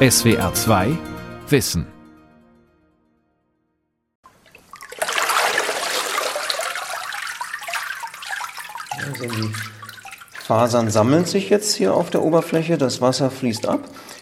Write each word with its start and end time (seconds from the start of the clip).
SWR 0.00 0.54
2 0.54 0.96
Wissen. 1.48 1.84
Also 8.96 9.24
die 9.24 9.52
Fasern 10.40 10.88
sammeln 10.88 11.24
sich 11.24 11.50
jetzt 11.50 11.74
hier 11.74 11.94
auf 11.94 12.10
der 12.10 12.22
Oberfläche, 12.22 12.78
das 12.78 13.00
Wasser 13.00 13.28
fließt 13.28 13.66
ab. 13.66 13.80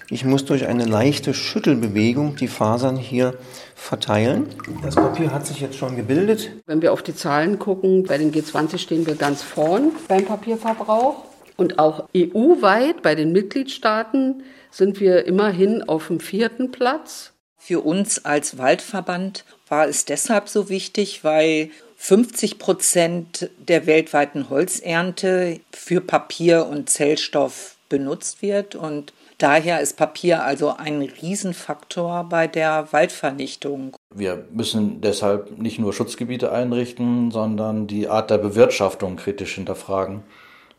Ich 0.08 0.24
muss 0.24 0.46
durch 0.46 0.66
eine 0.66 0.86
leichte 0.86 1.34
Schüttelbewegung 1.34 2.36
die 2.36 2.48
Fasern 2.48 2.96
hier 2.96 3.34
verteilen. 3.74 4.46
Das 4.82 4.94
Papier 4.94 5.30
hat 5.30 5.46
sich 5.46 5.60
jetzt 5.60 5.76
schon 5.76 5.94
gebildet. 5.94 6.52
Wenn 6.64 6.80
wir 6.80 6.94
auf 6.94 7.02
die 7.02 7.14
Zahlen 7.14 7.58
gucken, 7.58 8.04
bei 8.04 8.16
den 8.16 8.32
G20 8.32 8.78
stehen 8.78 9.06
wir 9.06 9.16
ganz 9.16 9.42
vorn 9.42 9.92
beim 10.08 10.24
Papierverbrauch. 10.24 11.35
Und 11.56 11.78
auch 11.78 12.08
EU-weit 12.14 13.02
bei 13.02 13.14
den 13.14 13.32
Mitgliedstaaten 13.32 14.42
sind 14.70 15.00
wir 15.00 15.24
immerhin 15.26 15.82
auf 15.82 16.08
dem 16.08 16.20
vierten 16.20 16.70
Platz. 16.70 17.32
Für 17.56 17.80
uns 17.80 18.24
als 18.24 18.58
Waldverband 18.58 19.44
war 19.68 19.88
es 19.88 20.04
deshalb 20.04 20.48
so 20.48 20.68
wichtig, 20.68 21.24
weil 21.24 21.70
50 21.96 22.58
Prozent 22.58 23.50
der 23.58 23.86
weltweiten 23.86 24.50
Holzernte 24.50 25.60
für 25.72 26.00
Papier 26.00 26.66
und 26.66 26.90
Zellstoff 26.90 27.76
benutzt 27.88 28.42
wird 28.42 28.74
und 28.74 29.12
daher 29.38 29.80
ist 29.80 29.96
Papier 29.96 30.42
also 30.42 30.74
ein 30.76 31.02
Riesenfaktor 31.02 32.24
bei 32.28 32.46
der 32.46 32.88
Waldvernichtung. 32.92 33.96
Wir 34.14 34.44
müssen 34.52 35.00
deshalb 35.00 35.58
nicht 35.58 35.78
nur 35.78 35.92
Schutzgebiete 35.92 36.52
einrichten, 36.52 37.30
sondern 37.30 37.86
die 37.86 38.08
Art 38.08 38.30
der 38.30 38.38
Bewirtschaftung 38.38 39.16
kritisch 39.16 39.54
hinterfragen, 39.54 40.22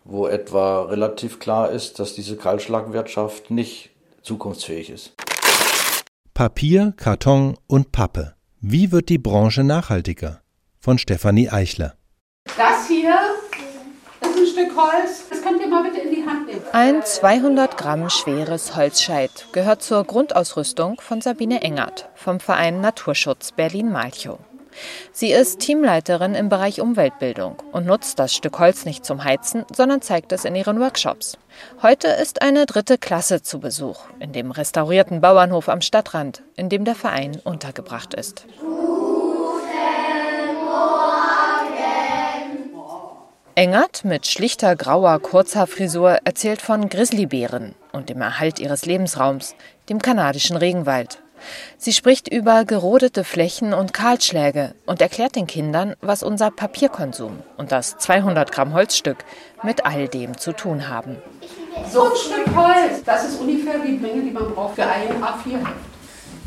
wo 0.07 0.27
etwa 0.27 0.83
relativ 0.83 1.39
klar 1.39 1.71
ist, 1.71 1.99
dass 1.99 2.15
diese 2.15 2.37
Kahlschlagwirtschaft 2.37 3.51
nicht 3.51 3.91
zukunftsfähig 4.21 4.89
ist. 4.89 5.13
Papier, 6.33 6.93
Karton 6.97 7.57
und 7.67 7.91
Pappe. 7.91 8.35
Wie 8.61 8.91
wird 8.91 9.09
die 9.09 9.17
Branche 9.17 9.63
nachhaltiger? 9.63 10.41
Von 10.79 10.97
Stefanie 10.97 11.49
Eichler. 11.49 11.95
Das 12.57 12.87
hier 12.87 13.17
ist 14.21 14.37
ein 14.37 14.47
Stück 14.47 14.77
Holz. 14.77 15.27
Das 15.29 15.41
könnt 15.41 15.59
ihr 15.59 15.67
mal 15.67 15.83
bitte 15.83 15.99
in 15.99 16.13
die 16.13 16.25
Hand 16.25 16.47
nehmen. 16.47 16.61
Ein 16.71 17.03
200 17.03 17.77
Gramm 17.77 18.09
schweres 18.09 18.75
Holzscheit 18.75 19.47
gehört 19.51 19.81
zur 19.81 20.03
Grundausrüstung 20.03 21.01
von 21.01 21.21
Sabine 21.21 21.61
Engert 21.61 22.09
vom 22.15 22.39
Verein 22.39 22.81
Naturschutz 22.81 23.51
Berlin-Malchow. 23.51 24.39
Sie 25.11 25.31
ist 25.31 25.59
Teamleiterin 25.59 26.35
im 26.35 26.49
Bereich 26.49 26.81
Umweltbildung 26.81 27.61
und 27.71 27.85
nutzt 27.85 28.19
das 28.19 28.33
Stück 28.33 28.59
Holz 28.59 28.85
nicht 28.85 29.05
zum 29.05 29.23
Heizen, 29.23 29.65
sondern 29.73 30.01
zeigt 30.01 30.31
es 30.31 30.45
in 30.45 30.55
ihren 30.55 30.79
Workshops. 30.79 31.37
Heute 31.81 32.07
ist 32.07 32.41
eine 32.41 32.65
dritte 32.65 32.97
Klasse 32.97 33.41
zu 33.41 33.59
Besuch 33.59 34.01
in 34.19 34.31
dem 34.33 34.51
restaurierten 34.51 35.21
Bauernhof 35.21 35.69
am 35.69 35.81
Stadtrand, 35.81 36.43
in 36.55 36.69
dem 36.69 36.85
der 36.85 36.95
Verein 36.95 37.39
untergebracht 37.43 38.13
ist. 38.13 38.45
Engert 43.57 44.05
mit 44.05 44.27
schlichter 44.27 44.75
grauer 44.75 45.19
Kurzhaarfrisur 45.19 46.19
erzählt 46.23 46.61
von 46.61 46.89
Grizzlybären 46.89 47.73
und 47.91 48.09
dem 48.09 48.21
Erhalt 48.21 48.59
ihres 48.59 48.85
Lebensraums, 48.85 49.55
dem 49.89 49.99
kanadischen 49.99 50.57
Regenwald. 50.57 51.23
Sie 51.77 51.93
spricht 51.93 52.27
über 52.27 52.65
gerodete 52.65 53.23
Flächen 53.23 53.73
und 53.73 53.93
Kahlschläge 53.93 54.75
und 54.85 55.01
erklärt 55.01 55.35
den 55.35 55.47
Kindern, 55.47 55.95
was 56.01 56.23
unser 56.23 56.51
Papierkonsum 56.51 57.43
und 57.57 57.71
das 57.71 57.97
200 57.97 58.51
Gramm 58.51 58.73
Holzstück 58.73 59.17
mit 59.63 59.85
all 59.85 60.07
dem 60.07 60.37
zu 60.37 60.53
tun 60.53 60.87
haben. 60.87 61.17
So 61.91 62.03
ein 62.03 62.15
Stück 62.15 62.55
Holz, 62.55 63.03
das 63.05 63.29
ist 63.29 63.39
ungefähr 63.39 63.79
die 63.79 63.93
Menge, 63.93 64.23
die 64.23 64.31
man 64.31 64.53
braucht 64.53 64.75
für 64.75 64.85
ein 64.85 65.09
A4-Heft. 65.21 65.73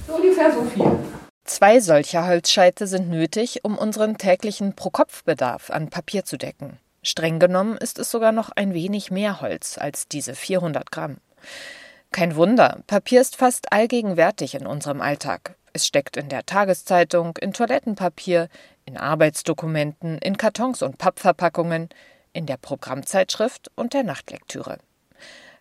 So 0.06 0.14
ungefähr 0.14 0.52
so 0.52 0.62
viel. 0.64 0.98
Zwei 1.44 1.80
solcher 1.80 2.27
Holzscheite 2.27 2.86
sind 2.86 3.10
nötig, 3.10 3.64
um 3.64 3.77
unseren 3.77 4.19
täglichen 4.19 4.77
Pro-Kopf-Bedarf 4.77 5.70
an 5.70 5.88
Papier 5.88 6.25
zu 6.25 6.36
decken. 6.36 6.78
Streng 7.03 7.38
genommen 7.38 7.76
ist 7.76 7.98
es 7.98 8.10
sogar 8.10 8.31
noch 8.31 8.50
ein 8.54 8.75
wenig 8.75 9.10
mehr 9.10 9.41
Holz 9.41 9.78
als 9.78 10.06
diese 10.06 10.34
400 10.34 10.91
Gramm. 10.91 11.16
Kein 12.12 12.34
Wunder, 12.34 12.81
Papier 12.88 13.21
ist 13.21 13.37
fast 13.37 13.72
allgegenwärtig 13.72 14.56
in 14.56 14.66
unserem 14.66 15.00
Alltag. 15.00 15.54
Es 15.72 15.87
steckt 15.87 16.16
in 16.16 16.28
der 16.28 16.44
Tageszeitung, 16.44 17.37
in 17.41 17.53
Toilettenpapier, 17.53 18.48
in 18.84 18.97
Arbeitsdokumenten, 18.97 20.19
in 20.19 20.37
Kartons 20.37 20.82
und 20.82 20.98
Pappverpackungen, 20.98 21.88
in 22.32 22.47
der 22.47 22.56
Programmzeitschrift 22.56 23.71
und 23.76 23.94
der 23.94 24.03
Nachtlektüre. 24.03 24.78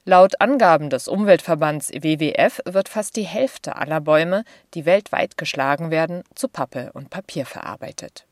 Laut 0.05 0.41
Angaben 0.41 0.89
des 0.89 1.07
Umweltverbands 1.07 1.91
WWF 1.91 2.61
wird 2.65 2.89
fast 2.89 3.15
die 3.15 3.23
Hälfte 3.23 3.75
aller 3.75 4.01
Bäume, 4.01 4.43
die 4.73 4.87
weltweit 4.87 5.37
geschlagen 5.37 5.91
werden, 5.91 6.23
zu 6.33 6.47
Pappe 6.47 6.89
und 6.93 7.11
Papier 7.11 7.45
verarbeitet. 7.45 8.25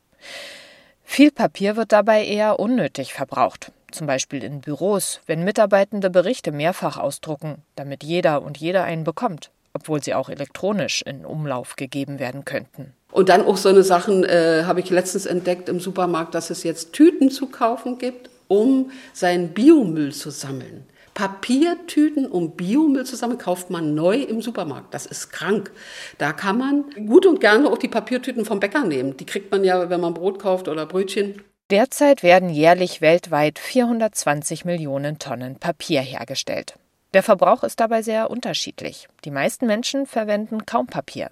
Viel 1.04 1.30
Papier 1.30 1.76
wird 1.76 1.92
dabei 1.92 2.24
eher 2.24 2.58
unnötig 2.58 3.14
verbraucht 3.14 3.70
zum 3.90 4.06
Beispiel 4.06 4.42
in 4.44 4.60
Büros, 4.60 5.20
wenn 5.26 5.44
Mitarbeitende 5.44 6.10
Berichte 6.10 6.52
mehrfach 6.52 6.98
ausdrucken, 6.98 7.62
damit 7.76 8.04
jeder 8.04 8.42
und 8.42 8.58
jeder 8.58 8.84
einen 8.84 9.04
bekommt, 9.04 9.50
obwohl 9.72 10.02
sie 10.02 10.14
auch 10.14 10.28
elektronisch 10.28 11.02
in 11.02 11.24
Umlauf 11.24 11.76
gegeben 11.76 12.18
werden 12.18 12.44
könnten. 12.44 12.92
Und 13.10 13.28
dann 13.28 13.44
auch 13.44 13.56
so 13.56 13.68
eine 13.68 13.82
Sachen 13.82 14.24
äh, 14.24 14.64
habe 14.66 14.80
ich 14.80 14.90
letztens 14.90 15.26
entdeckt 15.26 15.68
im 15.68 15.80
Supermarkt, 15.80 16.34
dass 16.34 16.50
es 16.50 16.62
jetzt 16.62 16.92
Tüten 16.92 17.30
zu 17.30 17.46
kaufen 17.46 17.98
gibt, 17.98 18.30
um 18.48 18.90
seinen 19.12 19.48
Biomüll 19.50 20.12
zu 20.12 20.30
sammeln. 20.30 20.84
Papiertüten, 21.14 22.26
um 22.26 22.52
Biomüll 22.52 23.04
zu 23.04 23.16
sammeln, 23.16 23.38
kauft 23.38 23.70
man 23.70 23.94
neu 23.94 24.18
im 24.18 24.40
Supermarkt. 24.40 24.94
Das 24.94 25.04
ist 25.04 25.30
krank. 25.30 25.72
Da 26.18 26.32
kann 26.32 26.58
man 26.58 26.84
gut 27.06 27.26
und 27.26 27.40
gerne 27.40 27.68
auch 27.68 27.78
die 27.78 27.88
Papiertüten 27.88 28.44
vom 28.44 28.60
Bäcker 28.60 28.84
nehmen. 28.84 29.16
Die 29.16 29.26
kriegt 29.26 29.50
man 29.50 29.64
ja, 29.64 29.90
wenn 29.90 30.00
man 30.00 30.14
Brot 30.14 30.38
kauft 30.38 30.68
oder 30.68 30.86
Brötchen. 30.86 31.42
Derzeit 31.70 32.22
werden 32.22 32.48
jährlich 32.48 33.02
weltweit 33.02 33.58
420 33.58 34.64
Millionen 34.64 35.18
Tonnen 35.18 35.56
Papier 35.56 36.00
hergestellt. 36.00 36.78
Der 37.12 37.22
Verbrauch 37.22 37.62
ist 37.62 37.78
dabei 37.78 38.00
sehr 38.00 38.30
unterschiedlich. 38.30 39.06
Die 39.26 39.30
meisten 39.30 39.66
Menschen 39.66 40.06
verwenden 40.06 40.64
kaum 40.64 40.86
Papier, 40.86 41.30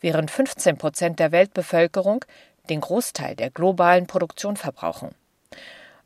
während 0.00 0.30
15 0.30 0.76
Prozent 0.76 1.18
der 1.18 1.32
Weltbevölkerung 1.32 2.26
den 2.68 2.82
Großteil 2.82 3.34
der 3.34 3.48
globalen 3.48 4.06
Produktion 4.06 4.58
verbrauchen. 4.58 5.12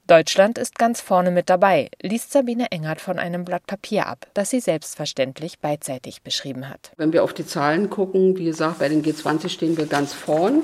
Deutschland 0.06 0.58
ist 0.58 0.78
ganz 0.78 1.00
vorne 1.00 1.32
mit 1.32 1.50
dabei, 1.50 1.90
liest 2.00 2.30
Sabine 2.30 2.70
Engert 2.70 3.00
von 3.00 3.18
einem 3.18 3.44
Blatt 3.44 3.66
Papier 3.66 4.06
ab, 4.06 4.28
das 4.34 4.50
sie 4.50 4.60
selbstverständlich 4.60 5.58
beidseitig 5.58 6.22
beschrieben 6.22 6.68
hat. 6.68 6.92
Wenn 6.98 7.12
wir 7.12 7.24
auf 7.24 7.34
die 7.34 7.46
Zahlen 7.46 7.90
gucken, 7.90 8.36
wie 8.36 8.44
gesagt, 8.44 8.78
bei 8.78 8.88
den 8.88 9.02
G20 9.02 9.48
stehen 9.48 9.76
wir 9.76 9.86
ganz 9.86 10.12
vorn 10.12 10.62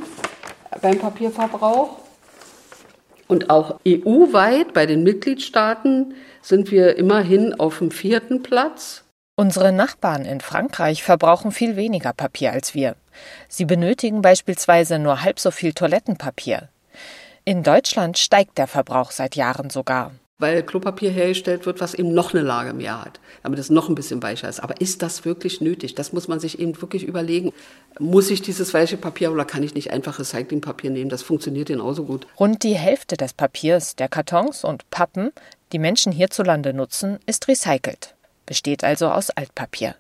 beim 0.80 0.98
Papierverbrauch. 1.00 2.07
Und 3.28 3.50
auch 3.50 3.78
EU-weit 3.86 4.72
bei 4.72 4.86
den 4.86 5.02
Mitgliedstaaten 5.02 6.14
sind 6.42 6.70
wir 6.70 6.96
immerhin 6.96 7.54
auf 7.60 7.78
dem 7.78 7.90
vierten 7.90 8.42
Platz. 8.42 9.04
Unsere 9.36 9.70
Nachbarn 9.70 10.24
in 10.24 10.40
Frankreich 10.40 11.04
verbrauchen 11.04 11.52
viel 11.52 11.76
weniger 11.76 12.12
Papier 12.12 12.52
als 12.52 12.74
wir. 12.74 12.96
Sie 13.48 13.66
benötigen 13.66 14.22
beispielsweise 14.22 14.98
nur 14.98 15.22
halb 15.22 15.38
so 15.38 15.50
viel 15.50 15.74
Toilettenpapier. 15.74 16.68
In 17.44 17.62
Deutschland 17.62 18.18
steigt 18.18 18.58
der 18.58 18.66
Verbrauch 18.66 19.10
seit 19.12 19.36
Jahren 19.36 19.70
sogar 19.70 20.10
weil 20.38 20.62
Klopapier 20.62 21.10
hergestellt 21.10 21.66
wird, 21.66 21.80
was 21.80 21.94
eben 21.94 22.14
noch 22.14 22.32
eine 22.32 22.42
Lage 22.42 22.72
mehr 22.72 23.04
hat, 23.04 23.18
damit 23.42 23.58
es 23.58 23.70
noch 23.70 23.88
ein 23.88 23.96
bisschen 23.96 24.22
weicher 24.22 24.48
ist. 24.48 24.60
Aber 24.60 24.80
ist 24.80 25.02
das 25.02 25.24
wirklich 25.24 25.60
nötig? 25.60 25.96
Das 25.96 26.12
muss 26.12 26.28
man 26.28 26.38
sich 26.38 26.60
eben 26.60 26.80
wirklich 26.80 27.02
überlegen. 27.02 27.52
Muss 27.98 28.30
ich 28.30 28.40
dieses 28.40 28.72
weiche 28.72 28.96
Papier 28.96 29.32
oder 29.32 29.44
kann 29.44 29.64
ich 29.64 29.74
nicht 29.74 29.90
einfach 29.90 30.20
Recyclingpapier 30.20 30.90
nehmen? 30.90 31.10
Das 31.10 31.22
funktioniert 31.22 31.68
genauso 31.68 32.04
gut. 32.04 32.26
Rund 32.38 32.62
die 32.62 32.76
Hälfte 32.76 33.16
des 33.16 33.32
Papiers, 33.32 33.96
der 33.96 34.08
Kartons 34.08 34.62
und 34.62 34.88
Pappen, 34.90 35.32
die 35.72 35.80
Menschen 35.80 36.12
hierzulande 36.12 36.72
nutzen, 36.72 37.18
ist 37.26 37.48
recycelt, 37.48 38.14
besteht 38.46 38.84
also 38.84 39.08
aus 39.08 39.30
Altpapier. 39.30 39.96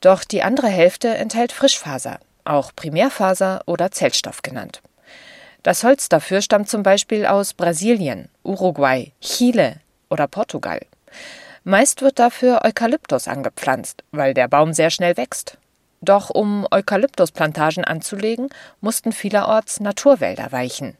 Doch 0.00 0.24
die 0.24 0.42
andere 0.42 0.68
Hälfte 0.68 1.08
enthält 1.08 1.52
Frischfaser, 1.52 2.18
auch 2.44 2.72
Primärfaser 2.74 3.62
oder 3.66 3.92
Zellstoff 3.92 4.42
genannt. 4.42 4.82
Das 5.62 5.84
Holz 5.84 6.08
dafür 6.08 6.42
stammt 6.42 6.68
zum 6.68 6.82
Beispiel 6.82 7.26
aus 7.26 7.54
Brasilien, 7.54 8.28
Uruguay, 8.42 9.12
Chile 9.20 9.76
oder 10.10 10.26
Portugal. 10.26 10.80
Meist 11.64 12.02
wird 12.02 12.18
dafür 12.18 12.64
Eukalyptus 12.64 13.28
angepflanzt, 13.28 14.02
weil 14.10 14.34
der 14.34 14.48
Baum 14.48 14.72
sehr 14.72 14.90
schnell 14.90 15.16
wächst. 15.16 15.58
Doch 16.00 16.30
um 16.30 16.66
Eukalyptusplantagen 16.72 17.84
anzulegen, 17.84 18.48
mussten 18.80 19.12
vielerorts 19.12 19.78
Naturwälder 19.78 20.50
weichen. 20.50 20.96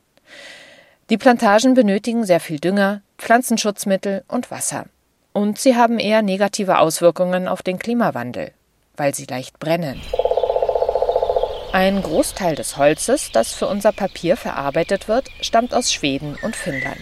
Die 1.11 1.19
Plantagen 1.19 1.75
benötigen 1.75 2.25
sehr 2.25 2.39
viel 2.39 2.61
Dünger, 2.61 3.03
Pflanzenschutzmittel 3.19 4.23
und 4.29 4.53
Wasser. 4.53 4.87
Und 5.33 5.59
sie 5.59 5.77
haben 5.77 5.99
eher 5.99 6.23
negative 6.23 6.79
Auswirkungen 6.79 7.49
auf 7.49 7.63
den 7.63 7.81
Klimawandel, 7.81 8.53
weil 8.97 9.13
sie 9.13 9.25
leicht 9.25 9.59
brennen. 9.59 10.01
Ein 11.73 12.03
Großteil 12.03 12.55
des 12.55 12.77
Holzes, 12.77 13.31
das 13.33 13.55
für 13.55 13.67
unser 13.67 13.93
Papier 13.93 14.37
verarbeitet 14.37 15.09
wird, 15.09 15.31
stammt 15.41 15.73
aus 15.73 15.91
Schweden 15.91 16.37
und 16.43 16.55
Finnland. 16.55 17.01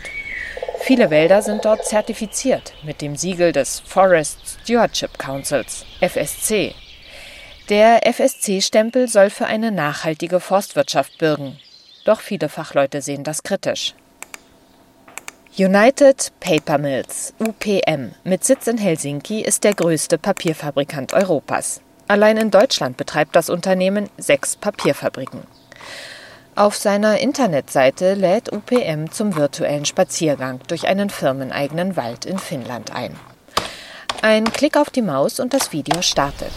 Viele 0.78 1.11
Wälder 1.11 1.43
sind 1.43 1.64
dort 1.64 1.84
zertifiziert 1.84 2.72
mit 2.84 3.00
dem 3.00 3.17
Siegel 3.17 3.50
des 3.50 3.81
Forest 3.81 4.61
Stewardship 4.62 5.19
Councils, 5.19 5.84
FSC. 6.00 6.76
Der 7.69 8.06
FSC-Stempel 8.06 9.08
soll 9.08 9.31
für 9.31 9.46
eine 9.46 9.72
nachhaltige 9.72 10.38
Forstwirtschaft 10.38 11.19
bürgen. 11.19 11.58
Doch 12.05 12.20
viele 12.20 12.49
Fachleute 12.49 13.02
sehen 13.02 13.25
das 13.25 13.43
kritisch. 13.43 13.94
United 15.58 16.31
Paper 16.38 16.78
Mills, 16.78 17.34
UPM, 17.40 18.12
mit 18.23 18.44
Sitz 18.44 18.69
in 18.69 18.78
Helsinki 18.78 19.40
ist 19.40 19.64
der 19.64 19.75
größte 19.75 20.16
Papierfabrikant 20.16 21.12
Europas. 21.12 21.81
Allein 22.10 22.38
in 22.38 22.50
Deutschland 22.50 22.96
betreibt 22.96 23.36
das 23.36 23.48
Unternehmen 23.48 24.10
sechs 24.18 24.56
Papierfabriken. 24.56 25.44
Auf 26.56 26.74
seiner 26.74 27.20
Internetseite 27.20 28.14
lädt 28.14 28.52
UPM 28.52 29.12
zum 29.12 29.36
virtuellen 29.36 29.84
Spaziergang 29.84 30.58
durch 30.66 30.88
einen 30.88 31.08
firmeneigenen 31.08 31.94
Wald 31.94 32.24
in 32.24 32.40
Finnland 32.40 32.92
ein. 32.92 33.14
Ein 34.22 34.50
Klick 34.52 34.76
auf 34.76 34.90
die 34.90 35.02
Maus 35.02 35.38
und 35.38 35.54
das 35.54 35.70
Video 35.70 36.02
startet. 36.02 36.50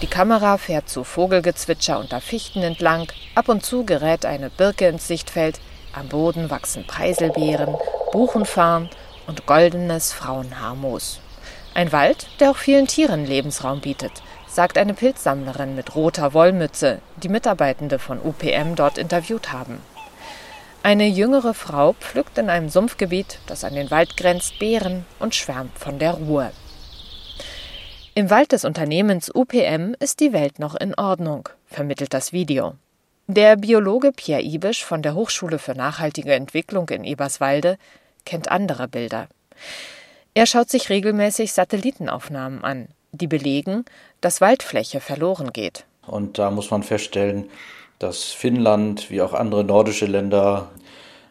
Die 0.00 0.06
Kamera 0.06 0.56
fährt 0.56 0.88
zu 0.88 1.02
Vogelgezwitscher 1.02 1.98
unter 1.98 2.20
Fichten 2.20 2.62
entlang, 2.62 3.08
ab 3.34 3.48
und 3.48 3.64
zu 3.64 3.84
gerät 3.84 4.24
eine 4.24 4.50
Birke 4.50 4.86
ins 4.86 5.08
Sichtfeld, 5.08 5.58
am 5.92 6.06
Boden 6.06 6.48
wachsen 6.48 6.86
Preiselbeeren, 6.86 7.74
Buchenfarn 8.12 8.88
und 9.26 9.46
goldenes 9.46 10.12
Frauenhaarmoos. 10.12 11.18
Ein 11.76 11.92
Wald, 11.92 12.26
der 12.40 12.52
auch 12.52 12.56
vielen 12.56 12.86
Tieren 12.86 13.26
Lebensraum 13.26 13.82
bietet, 13.82 14.22
sagt 14.48 14.78
eine 14.78 14.94
Pilzsammlerin 14.94 15.76
mit 15.76 15.94
roter 15.94 16.32
Wollmütze, 16.32 17.02
die 17.22 17.28
Mitarbeitende 17.28 17.98
von 17.98 18.18
UPM 18.18 18.76
dort 18.76 18.96
interviewt 18.96 19.52
haben. 19.52 19.82
Eine 20.82 21.06
jüngere 21.06 21.52
Frau 21.52 21.92
pflückt 21.92 22.38
in 22.38 22.48
einem 22.48 22.70
Sumpfgebiet, 22.70 23.40
das 23.46 23.62
an 23.62 23.74
den 23.74 23.90
Wald 23.90 24.16
grenzt, 24.16 24.58
Beeren 24.58 25.04
und 25.18 25.34
schwärmt 25.34 25.78
von 25.78 25.98
der 25.98 26.12
Ruhe. 26.12 26.50
Im 28.14 28.30
Wald 28.30 28.52
des 28.52 28.64
Unternehmens 28.64 29.30
UPM 29.34 29.94
ist 30.00 30.20
die 30.20 30.32
Welt 30.32 30.58
noch 30.58 30.76
in 30.76 30.94
Ordnung, 30.94 31.50
vermittelt 31.66 32.14
das 32.14 32.32
Video. 32.32 32.72
Der 33.26 33.56
Biologe 33.56 34.12
Pierre 34.12 34.40
Ibisch 34.40 34.82
von 34.82 35.02
der 35.02 35.14
Hochschule 35.14 35.58
für 35.58 35.74
nachhaltige 35.74 36.32
Entwicklung 36.32 36.88
in 36.88 37.04
Eberswalde 37.04 37.76
kennt 38.24 38.50
andere 38.50 38.88
Bilder. 38.88 39.28
Er 40.36 40.44
schaut 40.44 40.68
sich 40.68 40.90
regelmäßig 40.90 41.54
Satellitenaufnahmen 41.54 42.62
an, 42.62 42.88
die 43.10 43.26
belegen, 43.26 43.86
dass 44.20 44.42
Waldfläche 44.42 45.00
verloren 45.00 45.50
geht. 45.50 45.86
Und 46.06 46.36
da 46.36 46.50
muss 46.50 46.70
man 46.70 46.82
feststellen, 46.82 47.48
dass 47.98 48.24
Finnland 48.24 49.10
wie 49.10 49.22
auch 49.22 49.32
andere 49.32 49.64
nordische 49.64 50.04
Länder 50.04 50.68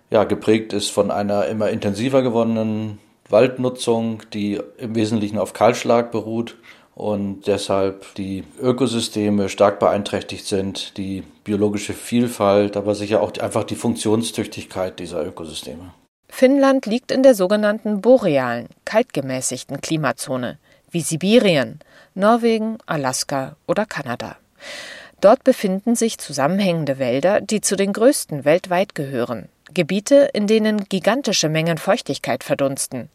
ja, 0.10 0.24
geprägt 0.24 0.74
ist 0.74 0.90
von 0.90 1.12
einer 1.12 1.46
immer 1.46 1.69
intensiver 1.69 2.24
gewonnenen 2.24 2.98
Waldnutzung, 3.30 4.24
die 4.34 4.60
im 4.80 4.96
Wesentlichen 4.96 5.38
auf 5.38 5.54
Kahlschlag 5.54 6.12
beruht 6.12 6.56
und 6.96 7.46
deshalb 7.46 8.16
die 8.16 8.44
Ökosysteme 8.60 9.50
stark 9.50 9.80
beeinträchtigt 9.80 10.48
sind, 10.48 10.98
die 10.98 11.22
biologische 11.44 11.94
Vielfalt, 11.94 12.75
aber 12.75 12.96
sicher 12.96 13.22
auch 13.22 13.38
einfach 13.38 13.66
die 13.66 13.75
Funktionstüchtigkeit 13.75 14.98
dieser 14.98 15.24
Ökosysteme. 15.24 15.94
Finnland 16.30 16.86
liegt 16.86 17.12
in 17.12 17.24
der 17.24 17.36
sogenannten 17.36 18.01
borealen, 18.01 18.68
kaltgemäßigten 18.83 19.81
Klimazone, 19.81 20.57
wie 20.92 21.01
Sibirien, 21.01 21.80
Norwegen, 22.13 22.77
Alaska 22.86 23.56
oder 23.68 23.86
Kanada. 23.86 24.38
Dort 25.22 25.44
befinden 25.44 25.95
sich 25.95 26.18
zusammenhängende 26.18 27.00
Wälder, 27.00 27.42
die 27.42 27.62
zu 27.62 27.75
den 27.75 27.94
größten 27.94 28.45
weltweit 28.45 28.95
gehören. 28.95 29.50
Gebiete, 29.74 30.30
in 30.33 30.48
denen 30.48 30.86
gigantische 30.86 31.50
Mengen 31.50 31.77
Feuchtigkeit 31.77 32.44
verdunsten. 32.44 33.10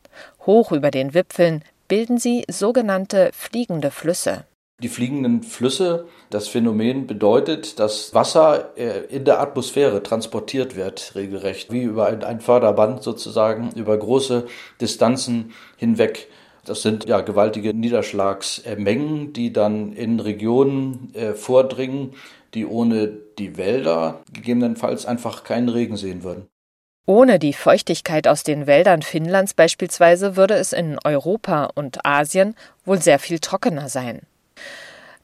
Hoch 0.46 0.72
über 0.72 0.90
den 0.90 1.14
Wipfeln 1.14 1.62
bilden 1.88 2.18
sie 2.18 2.44
sogenannte 2.48 3.30
fliegende 3.32 3.90
Flüsse. 3.90 4.44
Die 4.82 4.88
fliegenden 4.88 5.42
Flüsse, 5.42 6.06
das 6.30 6.48
Phänomen 6.48 7.06
bedeutet, 7.06 7.78
dass 7.78 8.14
Wasser 8.14 8.76
äh, 8.76 9.04
in 9.14 9.26
der 9.26 9.40
Atmosphäre 9.40 10.02
transportiert 10.02 10.74
wird, 10.74 11.12
regelrecht, 11.14 11.70
wie 11.70 11.82
über 11.82 12.06
ein 12.06 12.40
Förderband 12.40 13.02
sozusagen, 13.02 13.70
über 13.76 13.96
große 13.98 14.46
Distanzen 14.80 15.52
hinweg. 15.76 16.28
Das 16.64 16.80
sind 16.80 17.06
ja 17.06 17.20
gewaltige 17.20 17.74
Niederschlagsmengen, 17.74 19.34
die 19.34 19.52
dann 19.52 19.92
in 19.92 20.18
Regionen 20.18 21.14
äh, 21.14 21.34
vordringen, 21.34 22.14
die 22.54 22.64
ohne 22.64 23.12
die 23.38 23.58
Wälder 23.58 24.22
gegebenenfalls 24.32 25.04
einfach 25.04 25.44
keinen 25.44 25.68
Regen 25.68 25.96
sehen 25.96 26.22
würden. 26.22 26.48
Ohne 27.06 27.38
die 27.38 27.52
Feuchtigkeit 27.52 28.28
aus 28.28 28.44
den 28.44 28.66
Wäldern 28.66 29.02
Finnlands 29.02 29.52
beispielsweise 29.52 30.36
würde 30.36 30.54
es 30.54 30.72
in 30.72 30.98
Europa 31.04 31.70
und 31.74 32.06
Asien 32.06 32.54
wohl 32.84 33.02
sehr 33.02 33.18
viel 33.18 33.40
trockener 33.40 33.88
sein. 33.88 34.20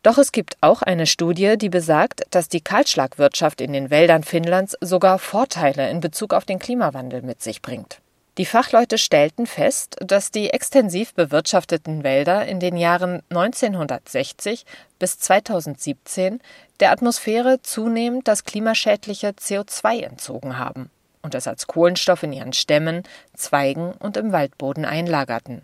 Doch 0.06 0.18
es 0.18 0.30
gibt 0.30 0.56
auch 0.60 0.82
eine 0.82 1.04
Studie, 1.04 1.58
die 1.58 1.68
besagt, 1.68 2.22
dass 2.30 2.48
die 2.48 2.60
Kahlschlagwirtschaft 2.60 3.60
in 3.60 3.72
den 3.72 3.90
Wäldern 3.90 4.22
Finnlands 4.22 4.76
sogar 4.80 5.18
Vorteile 5.18 5.90
in 5.90 5.98
Bezug 5.98 6.32
auf 6.32 6.44
den 6.44 6.60
Klimawandel 6.60 7.22
mit 7.22 7.42
sich 7.42 7.60
bringt. 7.60 7.98
Die 8.38 8.46
Fachleute 8.46 8.98
stellten 8.98 9.48
fest, 9.48 9.96
dass 9.98 10.30
die 10.30 10.50
extensiv 10.50 11.12
bewirtschafteten 11.14 12.04
Wälder 12.04 12.46
in 12.46 12.60
den 12.60 12.76
Jahren 12.76 13.20
1960 13.30 14.64
bis 15.00 15.18
2017 15.18 16.40
der 16.78 16.92
Atmosphäre 16.92 17.60
zunehmend 17.62 18.28
das 18.28 18.44
klimaschädliche 18.44 19.30
CO2 19.30 20.02
entzogen 20.04 20.56
haben 20.56 20.88
und 21.22 21.34
es 21.34 21.48
als 21.48 21.66
Kohlenstoff 21.66 22.22
in 22.22 22.32
ihren 22.32 22.52
Stämmen, 22.52 23.02
Zweigen 23.34 23.90
und 23.90 24.16
im 24.16 24.30
Waldboden 24.30 24.84
einlagerten. 24.84 25.62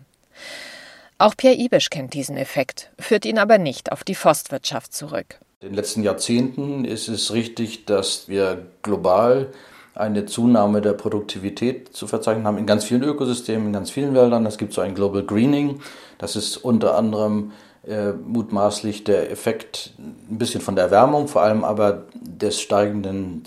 Auch 1.23 1.37
Pierre 1.37 1.55
Ibisch 1.55 1.89
kennt 1.89 2.13
diesen 2.15 2.35
Effekt, 2.35 2.91
führt 2.99 3.23
ihn 3.23 3.39
aber 3.39 3.57
nicht 3.57 3.93
auf 3.93 4.03
die 4.03 4.13
Forstwirtschaft 4.13 4.93
zurück. 4.93 5.39
In 5.61 5.69
den 5.69 5.75
letzten 5.75 6.03
Jahrzehnten 6.03 6.83
ist 6.83 7.07
es 7.07 7.31
richtig, 7.31 7.85
dass 7.85 8.27
wir 8.27 8.65
global 8.81 9.47
eine 9.95 10.25
Zunahme 10.25 10.81
der 10.81 10.91
Produktivität 10.91 11.95
zu 11.95 12.07
verzeichnen 12.07 12.45
haben 12.45 12.57
in 12.57 12.65
ganz 12.65 12.83
vielen 12.83 13.03
Ökosystemen, 13.03 13.67
in 13.67 13.71
ganz 13.71 13.89
vielen 13.89 14.13
Wäldern. 14.13 14.45
Es 14.45 14.57
gibt 14.57 14.73
so 14.73 14.81
ein 14.81 14.95
Global 14.95 15.23
Greening. 15.23 15.79
Das 16.17 16.35
ist 16.35 16.57
unter 16.57 16.97
anderem 16.97 17.53
äh, 17.87 18.11
mutmaßlich 18.11 19.05
der 19.05 19.31
Effekt 19.31 19.93
ein 19.97 20.37
bisschen 20.37 20.59
von 20.59 20.75
der 20.75 20.83
Erwärmung, 20.85 21.29
vor 21.29 21.43
allem 21.43 21.63
aber 21.63 22.03
des 22.19 22.59
steigenden 22.59 23.45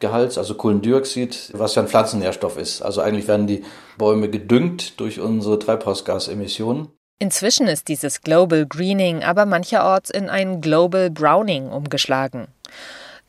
CO2-Gehalts, 0.00 0.38
also 0.38 0.54
Kohlendioxid, 0.54 1.50
was 1.54 1.74
ja 1.74 1.82
ein 1.82 1.88
Pflanzennährstoff 1.88 2.56
ist. 2.56 2.82
Also 2.82 3.00
eigentlich 3.00 3.28
werden 3.28 3.46
die 3.46 3.64
Bäume 3.98 4.28
gedüngt 4.28 4.98
durch 5.00 5.20
unsere 5.20 5.58
Treibhausgasemissionen. 5.58 6.88
Inzwischen 7.18 7.66
ist 7.66 7.88
dieses 7.88 8.20
Global 8.20 8.66
Greening 8.66 9.22
aber 9.22 9.46
mancherorts 9.46 10.10
in 10.10 10.28
ein 10.28 10.60
Global 10.60 11.10
Browning 11.10 11.70
umgeschlagen. 11.70 12.48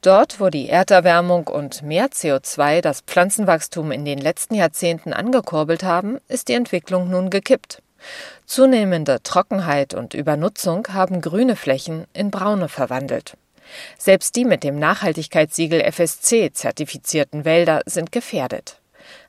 Dort, 0.02 0.40
wo 0.40 0.50
die 0.50 0.70
Erderwärmung 0.70 1.48
und 1.48 1.82
mehr 1.82 2.10
CO2 2.10 2.82
das 2.82 3.02
Pflanzenwachstum 3.02 3.92
in 3.92 4.06
den 4.06 4.20
letzten 4.20 4.56
Jahrzehnten 4.56 5.14
angekurbelt 5.14 5.84
haben, 5.84 6.20
ist 6.28 6.50
die 6.50 6.54
Entwicklung 6.54 7.10
nun 7.10 7.30
gekippt. 7.30 7.82
Zunehmende 8.46 9.24
Trockenheit 9.24 9.96
und 9.96 10.14
Übernutzung 10.14 10.88
haben 10.94 11.22
grüne 11.22 11.56
Flächen 11.56 12.06
in 12.14 12.30
braune 12.30 12.70
verwandelt. 12.70 13.38
Selbst 13.98 14.36
die 14.36 14.46
mit 14.46 14.64
dem 14.64 14.80
Nachhaltigkeitssiegel 14.80 15.82
FSC 15.82 16.52
zertifizierten 16.54 17.46
Wälder 17.46 17.82
sind 17.86 18.12
gefährdet. 18.12 18.80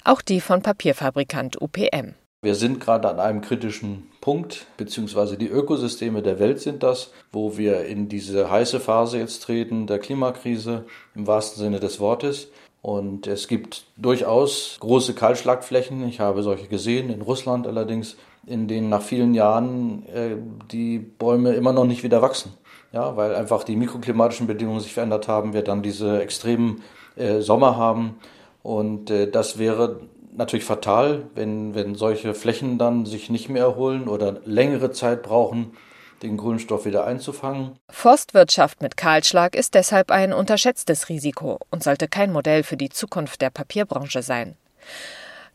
Auch 0.04 0.22
die 0.22 0.40
von 0.40 0.62
Papierfabrikant 0.62 1.60
UPM. 1.60 2.14
Wir 2.40 2.54
sind 2.54 2.78
gerade 2.78 3.08
an 3.08 3.18
einem 3.18 3.40
kritischen 3.40 4.08
Punkt, 4.20 4.66
beziehungsweise 4.76 5.36
die 5.36 5.48
Ökosysteme 5.48 6.22
der 6.22 6.38
Welt 6.38 6.60
sind 6.60 6.84
das, 6.84 7.10
wo 7.32 7.56
wir 7.58 7.84
in 7.86 8.08
diese 8.08 8.48
heiße 8.48 8.78
Phase 8.78 9.18
jetzt 9.18 9.42
treten, 9.42 9.88
der 9.88 9.98
Klimakrise 9.98 10.84
im 11.16 11.26
wahrsten 11.26 11.60
Sinne 11.60 11.80
des 11.80 11.98
Wortes. 11.98 12.48
Und 12.80 13.26
es 13.26 13.48
gibt 13.48 13.86
durchaus 13.96 14.76
große 14.78 15.14
Kahlschlagflächen. 15.14 16.06
Ich 16.08 16.20
habe 16.20 16.44
solche 16.44 16.68
gesehen, 16.68 17.10
in 17.10 17.22
Russland 17.22 17.66
allerdings, 17.66 18.16
in 18.46 18.68
denen 18.68 18.88
nach 18.88 19.02
vielen 19.02 19.34
Jahren 19.34 20.06
äh, 20.06 20.36
die 20.70 20.98
Bäume 20.98 21.54
immer 21.54 21.72
noch 21.72 21.86
nicht 21.86 22.04
wieder 22.04 22.22
wachsen. 22.22 22.52
Ja, 22.92 23.16
weil 23.16 23.34
einfach 23.34 23.64
die 23.64 23.76
mikroklimatischen 23.76 24.46
Bedingungen 24.46 24.80
sich 24.80 24.94
verändert 24.94 25.28
haben, 25.28 25.52
wir 25.52 25.62
dann 25.62 25.82
diese 25.82 26.22
extremen 26.22 26.82
äh, 27.16 27.40
Sommer 27.40 27.76
haben. 27.76 28.18
Und 28.62 29.10
äh, 29.10 29.30
das 29.30 29.58
wäre 29.58 30.00
natürlich 30.34 30.64
fatal, 30.64 31.24
wenn, 31.34 31.74
wenn 31.74 31.94
solche 31.94 32.34
Flächen 32.34 32.78
dann 32.78 33.04
sich 33.04 33.28
nicht 33.28 33.48
mehr 33.48 33.64
erholen 33.64 34.08
oder 34.08 34.40
längere 34.44 34.90
Zeit 34.92 35.22
brauchen, 35.22 35.72
den 36.22 36.36
Kohlenstoff 36.36 36.84
wieder 36.84 37.04
einzufangen. 37.04 37.78
Forstwirtschaft 37.90 38.82
mit 38.82 38.96
Kahlschlag 38.96 39.54
ist 39.54 39.74
deshalb 39.74 40.10
ein 40.10 40.32
unterschätztes 40.32 41.08
Risiko 41.08 41.58
und 41.70 41.82
sollte 41.82 42.08
kein 42.08 42.32
Modell 42.32 42.62
für 42.62 42.76
die 42.76 42.88
Zukunft 42.88 43.40
der 43.40 43.50
Papierbranche 43.50 44.22
sein. 44.22 44.56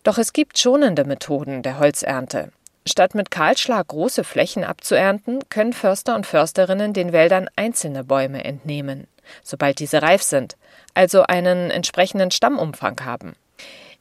Doch 0.03 0.17
es 0.17 0.33
gibt 0.33 0.57
schonende 0.57 1.05
Methoden 1.05 1.63
der 1.63 1.79
Holzernte. 1.79 2.51
Statt 2.85 3.15
mit 3.15 3.31
Kahlschlag 3.31 3.87
große 3.87 4.23
Flächen 4.23 4.63
abzuernten, 4.63 5.39
können 5.49 5.73
Förster 5.73 6.15
und 6.15 6.25
Försterinnen 6.25 6.93
den 6.93 7.13
Wäldern 7.13 7.49
einzelne 7.55 8.03
Bäume 8.03 8.43
entnehmen, 8.43 9.07
sobald 9.41 9.79
diese 9.79 10.01
reif 10.01 10.21
sind, 10.21 10.57
also 10.93 11.23
einen 11.23 11.71
entsprechenden 11.71 12.31
Stammumfang 12.31 12.99
haben. 13.05 13.35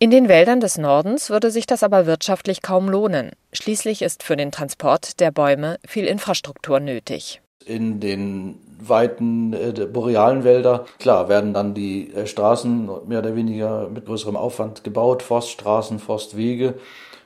In 0.01 0.11
den 0.11 0.29
Wäldern 0.29 0.59
des 0.59 0.79
Nordens 0.79 1.31
würde 1.31 1.53
sich 1.53 1.65
das 1.65 1.85
aber 1.85 2.07
wirtschaftlich 2.07 2.61
kaum 2.61 2.89
lohnen. 2.89 3.31
Schließlich 3.53 4.03
ist 4.03 4.25
für 4.25 4.37
den 4.37 4.51
Transport 4.51 5.21
der 5.21 5.31
Bäume 5.31 5.79
viel 5.87 6.07
Infrastruktur 6.07 6.81
nötig. 6.81 7.41
In 7.65 8.01
den 8.01 8.59
weiten 8.81 9.53
äh, 9.53 9.87
borealen 9.87 10.43
Wälder, 10.43 10.87
klar, 10.99 11.29
werden 11.29 11.55
dann 11.55 11.75
die 11.75 12.13
äh, 12.13 12.27
Straßen 12.27 12.91
mehr 13.07 13.21
oder 13.21 13.37
weniger 13.37 13.89
mit 13.89 14.07
größerem 14.07 14.35
Aufwand 14.35 14.83
gebaut, 14.83 15.23
Forststraßen, 15.23 16.01
Forstwege. 16.01 16.75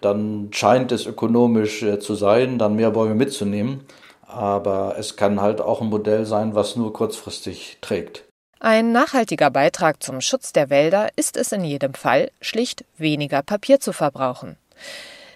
Dann 0.06 0.50
scheint 0.52 0.92
es 0.92 1.04
ökonomisch 1.04 1.82
äh, 1.82 1.98
zu 1.98 2.14
sein, 2.14 2.60
dann 2.60 2.76
mehr 2.76 2.92
Bäume 2.92 3.16
mitzunehmen. 3.16 3.80
Aber 4.22 4.94
es 4.98 5.16
kann 5.16 5.40
halt 5.40 5.60
auch 5.60 5.80
ein 5.80 5.88
Modell 5.88 6.26
sein, 6.26 6.54
was 6.54 6.76
nur 6.76 6.92
kurzfristig 6.92 7.78
trägt. 7.80 8.22
Ein 8.60 8.92
nachhaltiger 8.92 9.50
Beitrag 9.50 10.04
zum 10.04 10.20
Schutz 10.20 10.52
der 10.52 10.70
Wälder 10.70 11.08
ist 11.16 11.36
es 11.36 11.50
in 11.50 11.64
jedem 11.64 11.94
Fall, 11.94 12.30
schlicht 12.40 12.84
weniger 12.96 13.42
Papier 13.42 13.80
zu 13.80 13.92
verbrauchen. 13.92 14.56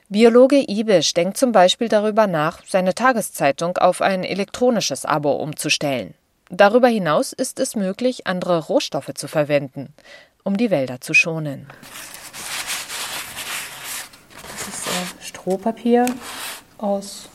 Biologe 0.09 0.65
Ibisch 0.69 1.15
denkt 1.15 1.37
zum 1.37 1.51
Beispiel 1.51 1.89
darüber 1.89 2.29
nach, 2.29 2.61
seine 2.65 2.95
Tageszeitung 2.95 3.77
auf 3.77 4.01
ein 4.03 4.23
elektronisches 4.23 5.05
Abo 5.05 5.33
umzustellen. 5.33 6.15
Darüber 6.49 6.89
hinaus 6.89 7.33
ist 7.33 7.59
es 7.59 7.75
möglich, 7.75 8.29
andere 8.29 8.59
Rohstoffe 8.59 9.15
zu 9.15 9.27
verwenden, 9.27 9.93
um 10.45 10.57
die 10.57 10.71
Wälder 10.71 11.01
zu 11.01 11.13
schonen. 11.13 11.67
Strohpapier 15.23 16.07
aus 16.79 17.29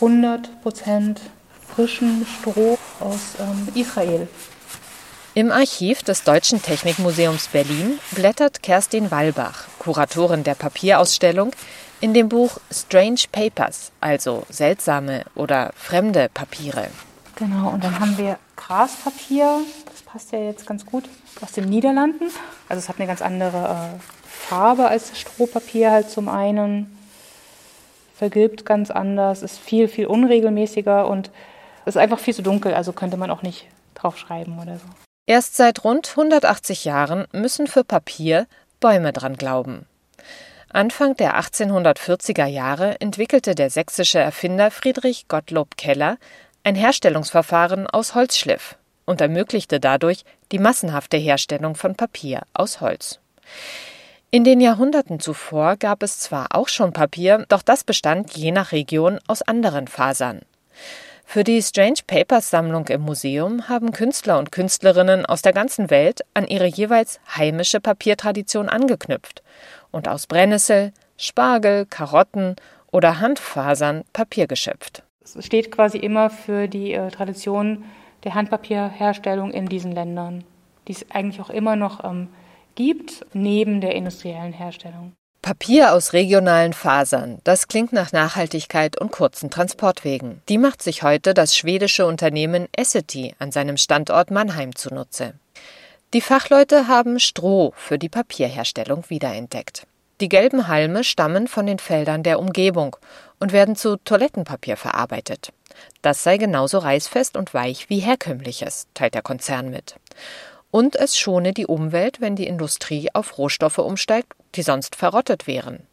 100% 0.00 1.16
frischem 1.74 2.26
Stroh 2.38 2.78
aus 3.00 3.34
ähm, 3.40 3.68
Israel. 3.74 4.28
Im 5.34 5.52
Archiv 5.52 6.02
des 6.02 6.24
Deutschen 6.24 6.60
Technikmuseums 6.62 7.48
Berlin 7.48 8.00
blättert 8.12 8.62
Kerstin 8.62 9.10
Wallbach, 9.10 9.66
Kuratorin 9.78 10.42
der 10.42 10.54
Papierausstellung, 10.54 11.52
in 12.00 12.14
dem 12.14 12.28
Buch 12.28 12.58
Strange 12.72 13.20
Papers, 13.30 13.92
also 14.00 14.44
seltsame 14.50 15.24
oder 15.34 15.72
fremde 15.76 16.28
Papiere. 16.32 16.88
Genau, 17.36 17.70
und 17.70 17.84
dann 17.84 18.00
haben 18.00 18.18
wir 18.18 18.38
Graspapier, 18.56 19.60
das 19.86 20.02
passt 20.02 20.32
ja 20.32 20.40
jetzt 20.40 20.66
ganz 20.66 20.84
gut, 20.84 21.04
aus 21.40 21.52
den 21.52 21.68
Niederlanden. 21.68 22.30
Also 22.68 22.80
es 22.80 22.88
hat 22.88 22.96
eine 22.98 23.06
ganz 23.06 23.22
andere 23.22 23.58
äh, 23.94 24.17
Farbe 24.38 24.88
als 24.88 25.10
das 25.10 25.18
Strohpapier 25.18 25.90
halt 25.90 26.10
zum 26.10 26.28
einen, 26.28 26.96
vergilbt 28.16 28.64
ganz 28.64 28.90
anders, 28.90 29.42
ist 29.42 29.58
viel, 29.58 29.88
viel 29.88 30.06
unregelmäßiger 30.06 31.06
und 31.06 31.30
ist 31.86 31.96
einfach 31.96 32.18
viel 32.18 32.34
zu 32.34 32.42
dunkel, 32.42 32.74
also 32.74 32.92
könnte 32.92 33.16
man 33.16 33.30
auch 33.30 33.42
nicht 33.42 33.66
drauf 33.94 34.18
schreiben 34.18 34.58
oder 34.58 34.76
so. 34.78 34.86
Erst 35.26 35.56
seit 35.56 35.84
rund 35.84 36.08
180 36.08 36.84
Jahren 36.84 37.26
müssen 37.32 37.66
für 37.66 37.84
Papier 37.84 38.46
Bäume 38.80 39.12
dran 39.12 39.36
glauben. 39.36 39.86
Anfang 40.70 41.16
der 41.16 41.38
1840er 41.38 42.46
Jahre 42.46 43.00
entwickelte 43.00 43.54
der 43.54 43.70
sächsische 43.70 44.18
Erfinder 44.18 44.70
Friedrich 44.70 45.28
Gottlob 45.28 45.76
Keller 45.76 46.18
ein 46.62 46.74
Herstellungsverfahren 46.74 47.86
aus 47.86 48.14
Holzschliff 48.14 48.76
und 49.06 49.20
ermöglichte 49.20 49.80
dadurch 49.80 50.24
die 50.52 50.58
massenhafte 50.58 51.16
Herstellung 51.16 51.74
von 51.74 51.94
Papier 51.94 52.42
aus 52.52 52.80
Holz. 52.80 53.20
In 54.30 54.44
den 54.44 54.60
Jahrhunderten 54.60 55.20
zuvor 55.20 55.76
gab 55.76 56.02
es 56.02 56.18
zwar 56.18 56.48
auch 56.50 56.68
schon 56.68 56.92
Papier, 56.92 57.46
doch 57.48 57.62
das 57.62 57.82
bestand 57.82 58.36
je 58.36 58.52
nach 58.52 58.72
Region 58.72 59.20
aus 59.26 59.40
anderen 59.40 59.88
Fasern. 59.88 60.42
Für 61.24 61.44
die 61.44 61.62
Strange 61.62 62.00
Papers 62.06 62.50
Sammlung 62.50 62.88
im 62.88 63.00
Museum 63.00 63.70
haben 63.70 63.90
Künstler 63.90 64.38
und 64.38 64.52
Künstlerinnen 64.52 65.24
aus 65.24 65.40
der 65.40 65.54
ganzen 65.54 65.88
Welt 65.88 66.20
an 66.34 66.46
ihre 66.46 66.66
jeweils 66.66 67.20
heimische 67.34 67.80
Papiertradition 67.80 68.68
angeknüpft 68.68 69.42
und 69.92 70.08
aus 70.08 70.26
Brennnessel, 70.26 70.92
Spargel, 71.16 71.86
Karotten 71.86 72.56
oder 72.92 73.20
Handfasern 73.20 74.04
Papier 74.12 74.46
geschöpft. 74.46 75.04
Es 75.24 75.42
steht 75.42 75.72
quasi 75.72 75.96
immer 75.96 76.28
für 76.28 76.68
die 76.68 76.92
äh, 76.92 77.10
Tradition 77.10 77.84
der 78.24 78.34
Handpapierherstellung 78.34 79.52
in 79.52 79.70
diesen 79.70 79.92
Ländern, 79.92 80.44
die 80.86 80.92
es 80.92 81.10
eigentlich 81.10 81.40
auch 81.40 81.50
immer 81.50 81.76
noch 81.76 82.04
ähm, 82.04 82.28
gibt, 82.78 83.26
neben 83.32 83.80
der 83.80 83.96
industriellen 83.96 84.52
Herstellung. 84.52 85.12
Papier 85.42 85.92
aus 85.94 86.12
regionalen 86.12 86.72
Fasern, 86.72 87.40
das 87.42 87.66
klingt 87.66 87.92
nach 87.92 88.12
Nachhaltigkeit 88.12 89.00
und 89.00 89.10
kurzen 89.10 89.50
Transportwegen. 89.50 90.42
Die 90.48 90.58
macht 90.58 90.80
sich 90.80 91.02
heute 91.02 91.34
das 91.34 91.56
schwedische 91.56 92.06
Unternehmen 92.06 92.68
Essity 92.76 93.34
an 93.40 93.50
seinem 93.50 93.78
Standort 93.78 94.30
Mannheim 94.30 94.76
zunutze. 94.76 95.34
Die 96.14 96.20
Fachleute 96.20 96.86
haben 96.86 97.18
Stroh 97.18 97.72
für 97.76 97.98
die 97.98 98.08
Papierherstellung 98.08 99.04
wiederentdeckt. 99.08 99.84
Die 100.20 100.28
gelben 100.28 100.68
Halme 100.68 101.02
stammen 101.02 101.48
von 101.48 101.66
den 101.66 101.80
Feldern 101.80 102.22
der 102.22 102.38
Umgebung 102.38 102.96
und 103.40 103.52
werden 103.52 103.74
zu 103.74 103.96
Toilettenpapier 103.96 104.76
verarbeitet. 104.76 105.52
Das 106.02 106.22
sei 106.22 106.36
genauso 106.36 106.78
reißfest 106.78 107.36
und 107.36 107.54
weich 107.54 107.90
wie 107.90 107.98
herkömmliches, 107.98 108.86
teilt 108.94 109.14
der 109.14 109.22
Konzern 109.22 109.70
mit. 109.70 109.96
Und 110.70 110.96
es 110.96 111.18
schone 111.18 111.52
die 111.52 111.66
Umwelt, 111.66 112.20
wenn 112.20 112.36
die 112.36 112.46
Industrie 112.46 113.08
auf 113.14 113.38
Rohstoffe 113.38 113.78
umsteigt, 113.78 114.32
die 114.54 114.62
sonst 114.62 114.96
verrottet 114.96 115.46
wären. 115.46 115.86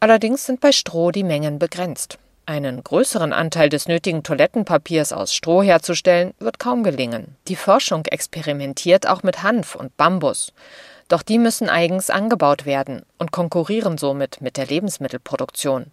Allerdings 0.00 0.46
sind 0.46 0.60
bei 0.60 0.72
Stroh 0.72 1.10
die 1.10 1.22
Mengen 1.22 1.58
begrenzt. 1.58 2.18
Einen 2.46 2.84
größeren 2.84 3.32
Anteil 3.32 3.70
des 3.70 3.88
nötigen 3.88 4.22
Toilettenpapiers 4.22 5.14
aus 5.14 5.34
Stroh 5.34 5.62
herzustellen, 5.62 6.34
wird 6.38 6.58
kaum 6.58 6.82
gelingen. 6.82 7.36
Die 7.48 7.56
Forschung 7.56 8.04
experimentiert 8.04 9.08
auch 9.08 9.22
mit 9.22 9.42
Hanf 9.42 9.74
und 9.74 9.96
Bambus. 9.96 10.52
Doch 11.08 11.22
die 11.22 11.38
müssen 11.38 11.70
eigens 11.70 12.10
angebaut 12.10 12.66
werden 12.66 13.06
und 13.18 13.32
konkurrieren 13.32 13.96
somit 13.96 14.42
mit 14.42 14.58
der 14.58 14.66
Lebensmittelproduktion. 14.66 15.86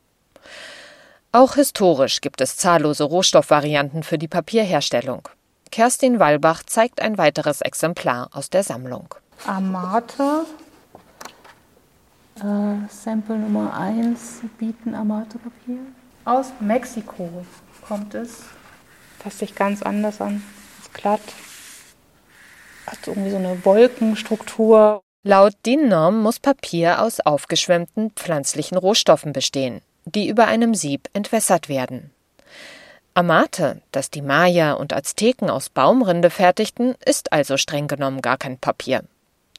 Auch 1.31 1.55
historisch 1.55 2.19
gibt 2.19 2.41
es 2.41 2.57
zahllose 2.57 3.05
Rohstoffvarianten 3.05 4.03
für 4.03 4.17
die 4.17 4.27
Papierherstellung. 4.27 5.29
Kerstin 5.71 6.19
Wallbach 6.19 6.63
zeigt 6.63 7.01
ein 7.01 7.17
weiteres 7.17 7.61
Exemplar 7.61 8.29
aus 8.33 8.49
der 8.49 8.63
Sammlung. 8.63 9.15
Amate, 9.47 10.45
äh, 12.35 12.89
Sample 12.89 13.37
Nummer 13.37 13.73
1, 13.73 14.41
bieten 14.59 14.93
Amate-Papier. 14.93 15.79
Aus 16.25 16.47
Mexiko 16.59 17.29
kommt 17.87 18.13
es. 18.13 18.43
Fasst 19.19 19.39
sich 19.39 19.55
ganz 19.55 19.81
anders 19.81 20.19
an. 20.19 20.43
Ist 20.81 20.93
glatt. 20.93 21.21
Hat 22.87 23.07
irgendwie 23.07 23.29
so 23.29 23.37
eine 23.37 23.63
Wolkenstruktur. 23.63 25.01
Laut 25.23 25.53
DIN-Norm 25.65 26.21
muss 26.21 26.39
Papier 26.39 27.01
aus 27.01 27.19
aufgeschwemmten 27.19 28.11
pflanzlichen 28.11 28.77
Rohstoffen 28.77 29.33
bestehen, 29.33 29.81
die 30.05 30.27
über 30.27 30.47
einem 30.47 30.73
Sieb 30.73 31.09
entwässert 31.13 31.69
werden. 31.69 32.11
Amate, 33.13 33.81
das 33.91 34.09
die 34.09 34.21
Maya 34.21 34.71
und 34.73 34.93
Azteken 34.93 35.49
aus 35.49 35.67
Baumrinde 35.67 36.29
fertigten, 36.29 36.95
ist 37.05 37.33
also 37.33 37.57
streng 37.57 37.87
genommen 37.87 38.21
gar 38.21 38.37
kein 38.37 38.57
Papier. 38.57 39.03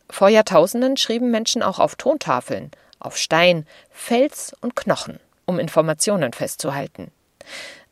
Vor 0.09 0.31
Jahrtausenden 0.31 0.97
schrieben 0.97 1.31
Menschen 1.31 1.63
auch 1.63 1.79
auf 1.79 1.97
Tontafeln, 1.97 2.71
auf 2.99 3.19
Stein, 3.19 3.67
Fels 3.91 4.55
und 4.63 4.75
Knochen, 4.75 5.21
um 5.45 5.59
Informationen 5.59 6.33
festzuhalten. 6.33 7.11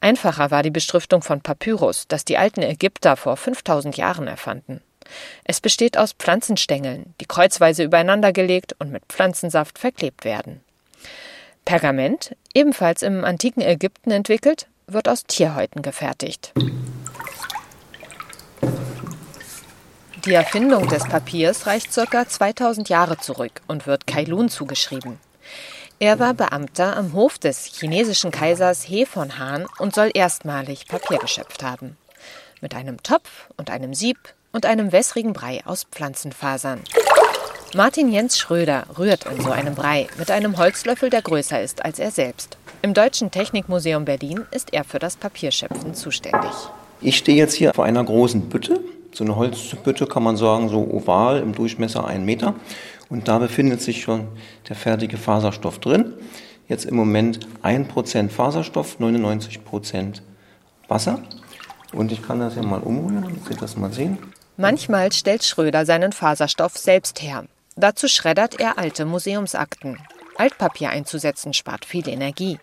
Einfacher 0.01 0.51
war 0.51 0.63
die 0.63 0.71
Beschriftung 0.71 1.21
von 1.21 1.43
Papyrus, 1.43 2.07
das 2.09 2.25
die 2.25 2.39
alten 2.39 2.63
Ägypter 2.63 3.17
vor 3.17 3.37
5000 3.37 3.99
Jahren 3.99 4.29
erfanden. 4.29 4.81
Es 5.45 5.61
besteht 5.61 5.99
aus 5.99 6.15
Pflanzenstängeln, 6.15 7.15
die 7.21 7.27
kreuzweise 7.27 7.83
übereinandergelegt 7.83 8.77
und 8.79 8.91
mit 8.91 9.05
Pflanzensaft 9.11 9.79
verklebt 9.79 10.25
werden. 10.25 10.63
Pergament, 11.67 12.35
ebenfalls 12.55 13.03
im 13.03 13.25
antiken 13.27 13.61
Ägypten 13.61 14.11
entwickelt, 14.11 14.70
wird 14.93 15.09
aus 15.09 15.25
Tierhäuten 15.25 15.83
gefertigt. 15.83 16.53
Die 20.27 20.35
Erfindung 20.35 20.87
des 20.89 21.05
Papiers 21.05 21.67
reicht 21.67 21.95
ca. 21.95 22.29
2000 22.29 22.91
Jahre 22.91 23.17
zurück 23.17 23.63
und 23.67 23.87
wird 23.87 24.07
Kailun 24.07 24.51
zugeschrieben. 24.51 25.19
Er 25.99 26.19
war 26.19 26.35
Beamter 26.35 26.97
am 26.97 27.13
Hof 27.15 27.39
des 27.39 27.65
chinesischen 27.65 28.31
Kaisers 28.31 28.83
He 28.83 29.07
von 29.07 29.39
Han 29.39 29.67
und 29.79 29.95
soll 29.95 30.11
erstmalig 30.13 30.89
Papier 30.89 31.19
geschöpft 31.19 31.63
haben. 31.63 31.97
Mit 32.61 32.75
einem 32.75 33.03
Topf 33.03 33.49
und 33.57 33.71
einem 33.71 33.95
Sieb 33.95 34.19
und 34.53 34.67
einem 34.67 34.93
wässrigen 34.93 35.33
Brei 35.33 35.61
aus 35.65 35.85
Pflanzenfasern. 35.85 36.83
Martin 37.73 38.11
Jens 38.11 38.37
Schröder 38.37 38.85
rührt 38.99 39.27
in 39.27 39.41
so 39.41 39.53
einem 39.53 39.77
Brei 39.77 40.09
mit 40.19 40.33
einem 40.33 40.59
Holzlöffel, 40.59 41.09
der 41.09 41.23
größer 41.23 41.63
ist 41.63 41.85
als 41.85 42.01
er 42.01 42.11
selbst. 42.11 42.59
Im 42.83 42.95
Deutschen 42.95 43.31
Technikmuseum 43.31 44.05
Berlin 44.05 44.45
ist 44.51 44.73
er 44.73 44.83
für 44.83 44.99
das 44.99 45.17
Papierschöpfen 45.17 45.95
zuständig. 45.95 46.51
Ich 47.01 47.17
stehe 47.17 47.39
jetzt 47.39 47.55
hier 47.55 47.73
vor 47.73 47.85
einer 47.85 48.03
großen 48.03 48.49
Bütte. 48.49 48.81
So 49.13 49.23
eine 49.23 49.37
Holzbütte 49.37 50.09
kann 50.09 50.25
man 50.25 50.37
sagen, 50.37 50.69
so 50.69 50.81
oval 50.81 51.39
im 51.39 51.55
Durchmesser 51.55 52.05
einen 52.05 52.25
Meter. 52.25 52.57
Und 53.09 53.29
da 53.29 53.39
befindet 53.39 53.81
sich 53.83 54.03
schon 54.03 54.27
der 54.69 54.75
fertige 54.75 55.17
Faserstoff 55.17 55.79
drin. 55.79 56.15
Jetzt 56.67 56.87
im 56.87 56.97
Moment 56.97 57.47
1% 57.63 58.31
Faserstoff, 58.31 58.97
99% 58.99 60.23
Wasser. 60.89 61.23
Und 61.93 62.11
ich 62.11 62.21
kann 62.21 62.41
das 62.41 62.57
ja 62.57 62.63
mal 62.63 62.81
umrühren, 62.81 63.23
damit 63.23 63.47
Sie 63.47 63.55
das 63.55 63.77
mal 63.77 63.93
sehen. 63.93 64.19
Manchmal 64.57 65.13
stellt 65.13 65.45
Schröder 65.45 65.87
seinen 65.87 66.11
Faserstoff 66.11 66.77
selbst 66.77 67.23
her. 67.23 67.45
Dazu 67.77 68.09
schreddert 68.09 68.61
er 68.61 68.79
alte 68.79 69.05
Museumsakten. 69.05 69.99
Altpapier 70.37 70.91
einzusetzen 70.91 71.53
spart 71.53 71.85
viel 71.85 72.09
Energie. 72.09 72.59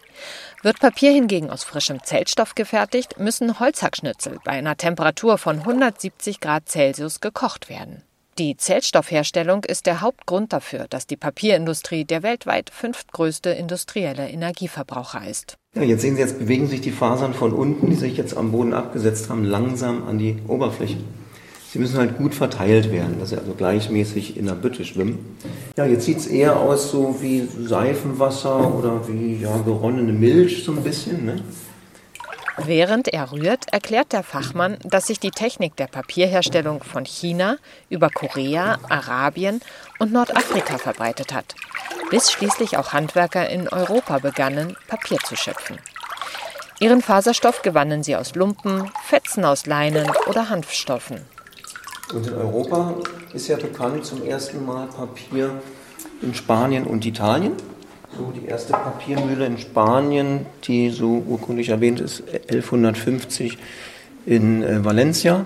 Wird 0.64 0.80
Papier 0.80 1.12
hingegen 1.12 1.52
aus 1.52 1.64
frischem 1.64 2.04
Zeltstoff 2.04 2.56
gefertigt, 2.56 3.20
müssen 3.20 3.60
Holzhackschnitzel 3.60 4.40
bei 4.44 4.52
einer 4.52 4.78
Temperatur 4.78 5.38
von 5.38 5.60
170 5.60 6.40
Grad 6.40 6.68
Celsius 6.68 7.20
gekocht 7.20 7.70
werden. 7.70 8.02
Die 8.40 8.56
Zellstoffherstellung 8.56 9.64
ist 9.64 9.88
der 9.88 10.02
Hauptgrund 10.02 10.54
dafür, 10.54 10.86
dass 10.90 11.08
die 11.08 11.18
Papierindustrie 11.18 12.06
der 12.06 12.22
weltweit 12.22 12.70
fünftgrößte 12.70 13.50
industrielle 13.50 14.30
Energieverbraucher 14.30 15.28
ist. 15.28 15.58
Ja, 15.74 15.82
jetzt 15.82 16.02
sehen 16.02 16.16
Sie, 16.16 16.22
jetzt 16.22 16.38
bewegen 16.38 16.68
sich 16.68 16.82
die 16.82 16.92
Fasern 16.92 17.34
von 17.34 17.52
unten, 17.52 17.90
die 17.90 17.96
sich 17.96 18.16
jetzt 18.16 18.38
am 18.38 18.52
Boden 18.52 18.74
abgesetzt 18.74 19.30
haben, 19.30 19.44
langsam 19.44 20.08
an 20.08 20.20
die 20.20 20.38
Oberfläche. 20.48 20.98
Sie 21.70 21.80
müssen 21.80 21.98
halt 21.98 22.18
gut 22.18 22.34
verteilt 22.34 22.92
werden, 22.92 23.20
dass 23.20 23.30
sie 23.30 23.38
also 23.38 23.54
gleichmäßig 23.54 24.38
in 24.38 24.46
der 24.46 24.54
Bütte 24.54 24.86
schwimmen. 24.86 25.38
Ja, 25.76 25.86
jetzt 25.86 26.06
sieht 26.06 26.20
es 26.20 26.28
eher 26.28 26.58
aus 26.58 26.92
so 26.92 27.18
wie 27.22 27.48
Seifenwasser 27.60 28.74
oder 28.74 29.06
wie 29.08 29.42
ja, 29.42 29.58
geronnene 29.58 30.14
Milch 30.14 30.64
so 30.64 30.72
ein 30.72 30.82
bisschen. 30.82 31.26
Ne? 31.26 31.42
Während 32.58 33.10
er 33.10 33.32
rührt, 33.34 33.72
erklärt 33.72 34.14
der 34.14 34.24
Fachmann, 34.24 34.78
dass 34.84 35.08
sich 35.08 35.20
die 35.20 35.30
Technik 35.30 35.76
der 35.76 35.88
Papierherstellung 35.88 36.82
von 36.84 37.06
China 37.06 37.58
über 37.90 38.10
Korea, 38.10 38.80
Arabien 38.90 39.62
und 40.00 40.12
Nordafrika 40.12 40.78
verbreitet 40.78 41.34
hat, 41.34 41.54
bis 42.10 42.32
schließlich 42.32 42.78
auch 42.78 42.94
Handwerker 42.94 43.50
in 43.50 43.68
Europa 43.68 44.20
begannen, 44.20 44.76
Papier 44.88 45.20
zu 45.20 45.36
schöpfen. 45.36 45.78
Ihren 46.80 47.02
Faserstoff 47.02 47.62
gewannen 47.62 48.04
sie 48.04 48.16
aus 48.16 48.36
Lumpen, 48.36 48.90
Fetzen 49.04 49.46
aus 49.46 49.66
Leinen 49.66 50.10
oder 50.28 50.50
Hanfstoffen. 50.50 51.22
Und 52.14 52.26
in 52.26 52.34
Europa 52.34 52.96
ist 53.34 53.48
ja 53.50 53.58
bekannt 53.58 54.06
zum 54.06 54.24
ersten 54.24 54.66
Mal 54.66 54.88
Papier 54.88 55.52
in 56.22 56.34
Spanien 56.34 56.86
und 56.86 57.06
Italien. 57.06 57.54
So, 58.18 58.32
die 58.32 58.48
erste 58.48 58.74
Papiermühle 58.74 59.46
in 59.46 59.58
Spanien, 59.58 60.46
die 60.64 60.90
so 60.90 61.24
urkundlich 61.28 61.70
erwähnt 61.70 62.00
ist, 62.00 62.24
1150 62.50 63.58
in 64.26 64.64
äh, 64.64 64.84
Valencia 64.84 65.46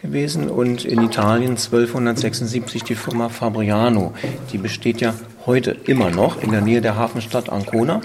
gewesen 0.00 0.48
und 0.48 0.84
in 0.84 1.02
Italien 1.02 1.50
1276 1.50 2.82
die 2.82 2.94
Firma 2.94 3.28
Fabriano. 3.28 4.14
Die 4.52 4.58
besteht 4.58 5.00
ja 5.00 5.14
heute 5.46 5.76
immer 5.86 6.10
noch 6.10 6.42
in 6.42 6.50
der 6.50 6.62
Nähe 6.62 6.80
der 6.80 6.96
Hafenstadt 6.96 7.50
Ancona 7.50 8.00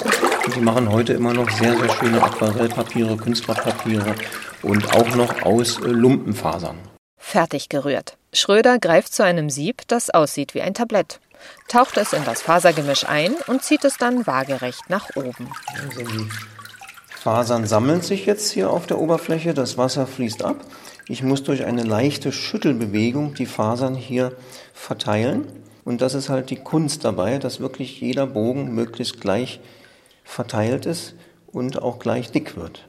und 0.45 0.55
die 0.55 0.61
machen 0.61 0.91
heute 0.91 1.13
immer 1.13 1.33
noch 1.33 1.49
sehr, 1.49 1.75
sehr 1.75 1.89
schöne 1.89 2.21
Aquarellpapiere, 2.21 3.17
Künstlerpapiere 3.17 4.13
und 4.61 4.93
auch 4.93 5.15
noch 5.15 5.41
aus 5.43 5.79
äh, 5.81 5.87
Lumpenfasern. 5.87 6.96
Fertig 7.27 7.69
gerührt. 7.69 8.17
Schröder 8.33 8.79
greift 8.79 9.13
zu 9.13 9.23
einem 9.23 9.49
Sieb, 9.49 9.81
das 9.87 10.09
aussieht 10.09 10.53
wie 10.53 10.61
ein 10.61 10.73
Tablett 10.73 11.19
taucht 11.67 11.97
es 11.97 12.13
in 12.13 12.23
das 12.23 12.41
Fasergemisch 12.41 13.07
ein 13.07 13.35
und 13.47 13.63
zieht 13.63 13.83
es 13.83 13.97
dann 13.97 14.27
waagerecht 14.27 14.89
nach 14.89 15.15
oben. 15.15 15.49
Also 15.81 16.01
die 16.01 16.27
Fasern 17.09 17.65
sammeln 17.65 18.01
sich 18.01 18.25
jetzt 18.25 18.51
hier 18.51 18.69
auf 18.69 18.87
der 18.87 18.99
Oberfläche, 18.99 19.53
das 19.53 19.77
Wasser 19.77 20.07
fließt 20.07 20.43
ab. 20.43 20.63
Ich 21.07 21.23
muss 21.23 21.43
durch 21.43 21.65
eine 21.65 21.83
leichte 21.83 22.31
Schüttelbewegung 22.31 23.33
die 23.33 23.45
Fasern 23.45 23.95
hier 23.95 24.33
verteilen. 24.73 25.47
Und 25.83 26.01
das 26.01 26.13
ist 26.13 26.27
halt 26.27 26.49
die 26.49 26.57
Kunst 26.57 27.05
dabei, 27.05 27.37
dass 27.37 27.61
wirklich 27.61 28.01
jeder 28.01 28.27
Bogen 28.27 28.73
möglichst 28.75 29.21
gleich 29.21 29.61
verteilt 30.25 30.85
ist 30.85 31.15
und 31.47 31.81
auch 31.81 31.99
gleich 31.99 32.31
dick 32.31 32.57
wird. 32.57 32.87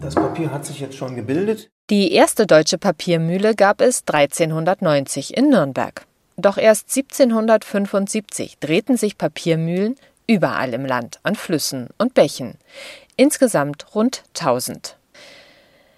Das 0.00 0.16
Papier 0.16 0.50
hat 0.50 0.66
sich 0.66 0.80
jetzt 0.80 0.96
schon 0.96 1.14
gebildet. 1.14 1.70
Die 1.90 2.12
erste 2.12 2.46
deutsche 2.46 2.78
Papiermühle 2.78 3.54
gab 3.54 3.82
es 3.82 4.04
1390 4.06 5.36
in 5.36 5.50
Nürnberg. 5.50 6.06
Doch 6.38 6.56
erst 6.56 6.88
1775 6.96 8.56
drehten 8.58 8.96
sich 8.96 9.18
Papiermühlen 9.18 9.96
überall 10.26 10.72
im 10.72 10.86
Land 10.86 11.20
an 11.24 11.36
Flüssen 11.36 11.88
und 11.98 12.14
Bächen, 12.14 12.54
insgesamt 13.16 13.94
rund 13.94 14.22
1000. 14.34 14.96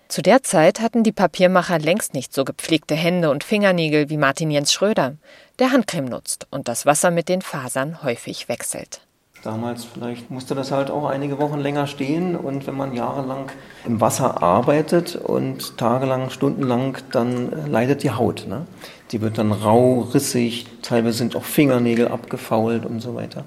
Zu 0.08 0.22
der 0.22 0.42
Zeit 0.42 0.80
hatten 0.80 1.04
die 1.04 1.12
Papiermacher 1.12 1.78
längst 1.78 2.14
nicht 2.14 2.34
so 2.34 2.44
gepflegte 2.44 2.96
Hände 2.96 3.30
und 3.30 3.44
Fingernägel 3.44 4.10
wie 4.10 4.16
Martin 4.16 4.50
Jens 4.50 4.72
Schröder, 4.72 5.14
der 5.60 5.70
Handcreme 5.70 6.08
nutzt 6.08 6.48
und 6.50 6.66
das 6.66 6.84
Wasser 6.84 7.12
mit 7.12 7.28
den 7.28 7.42
Fasern 7.42 8.02
häufig 8.02 8.48
wechselt. 8.48 9.05
Damals 9.46 9.84
vielleicht 9.84 10.28
musste 10.28 10.56
das 10.56 10.72
halt 10.72 10.90
auch 10.90 11.08
einige 11.08 11.38
Wochen 11.38 11.60
länger 11.60 11.86
stehen 11.86 12.34
und 12.34 12.66
wenn 12.66 12.76
man 12.76 12.96
jahrelang 12.96 13.52
im 13.86 14.00
Wasser 14.00 14.42
arbeitet 14.42 15.14
und 15.14 15.78
tagelang, 15.78 16.30
stundenlang, 16.30 16.98
dann 17.12 17.52
äh, 17.52 17.68
leidet 17.68 18.02
die 18.02 18.10
Haut. 18.10 18.46
Ne? 18.48 18.66
Die 19.12 19.20
wird 19.20 19.38
dann 19.38 19.52
rau, 19.52 20.00
rissig, 20.00 20.66
teilweise 20.82 21.18
sind 21.18 21.36
auch 21.36 21.44
Fingernägel 21.44 22.08
abgefault 22.08 22.84
und 22.84 22.98
so 22.98 23.14
weiter. 23.14 23.44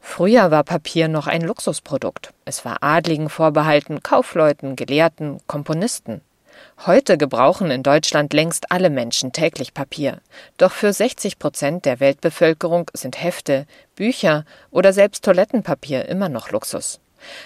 Früher 0.00 0.50
war 0.50 0.64
Papier 0.64 1.08
noch 1.08 1.26
ein 1.26 1.42
Luxusprodukt. 1.42 2.32
Es 2.46 2.64
war 2.64 2.82
Adligen 2.82 3.28
vorbehalten, 3.28 4.02
Kaufleuten, 4.02 4.76
Gelehrten, 4.76 5.40
Komponisten. 5.46 6.22
Heute 6.86 7.16
gebrauchen 7.16 7.70
in 7.70 7.82
Deutschland 7.82 8.32
längst 8.32 8.70
alle 8.72 8.90
Menschen 8.90 9.32
täglich 9.32 9.74
Papier. 9.74 10.20
Doch 10.58 10.72
für 10.72 10.92
60 10.92 11.38
Prozent 11.38 11.84
der 11.84 12.00
Weltbevölkerung 12.00 12.90
sind 12.94 13.22
Hefte, 13.22 13.66
Bücher 13.94 14.44
oder 14.70 14.92
selbst 14.92 15.24
Toilettenpapier 15.24 16.08
immer 16.08 16.28
noch 16.28 16.50
Luxus. 16.50 17.00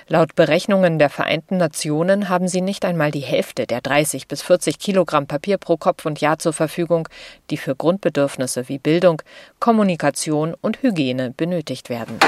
Laut 0.08 0.34
Berechnungen 0.34 0.98
der 0.98 1.11
Vereinten 1.11 1.56
Nationen 1.56 2.28
haben 2.28 2.48
sie 2.48 2.61
nicht 2.61 2.84
einmal 2.84 3.11
die 3.11 3.20
Hälfte 3.20 3.66
der 3.66 3.80
30 3.80 4.26
bis 4.28 4.42
40 4.42 4.78
Kilogramm 4.78 5.26
Papier 5.26 5.58
pro 5.58 5.76
Kopf 5.76 6.04
und 6.06 6.20
Jahr 6.20 6.38
zur 6.38 6.52
Verfügung, 6.52 7.08
die 7.50 7.56
für 7.56 7.76
Grundbedürfnisse 7.76 8.68
wie 8.68 8.78
Bildung, 8.78 9.22
Kommunikation 9.61 10.54
und 10.61 10.82
Hygiene 10.82 11.32
benötigt 11.37 11.90
werden. 11.90 12.18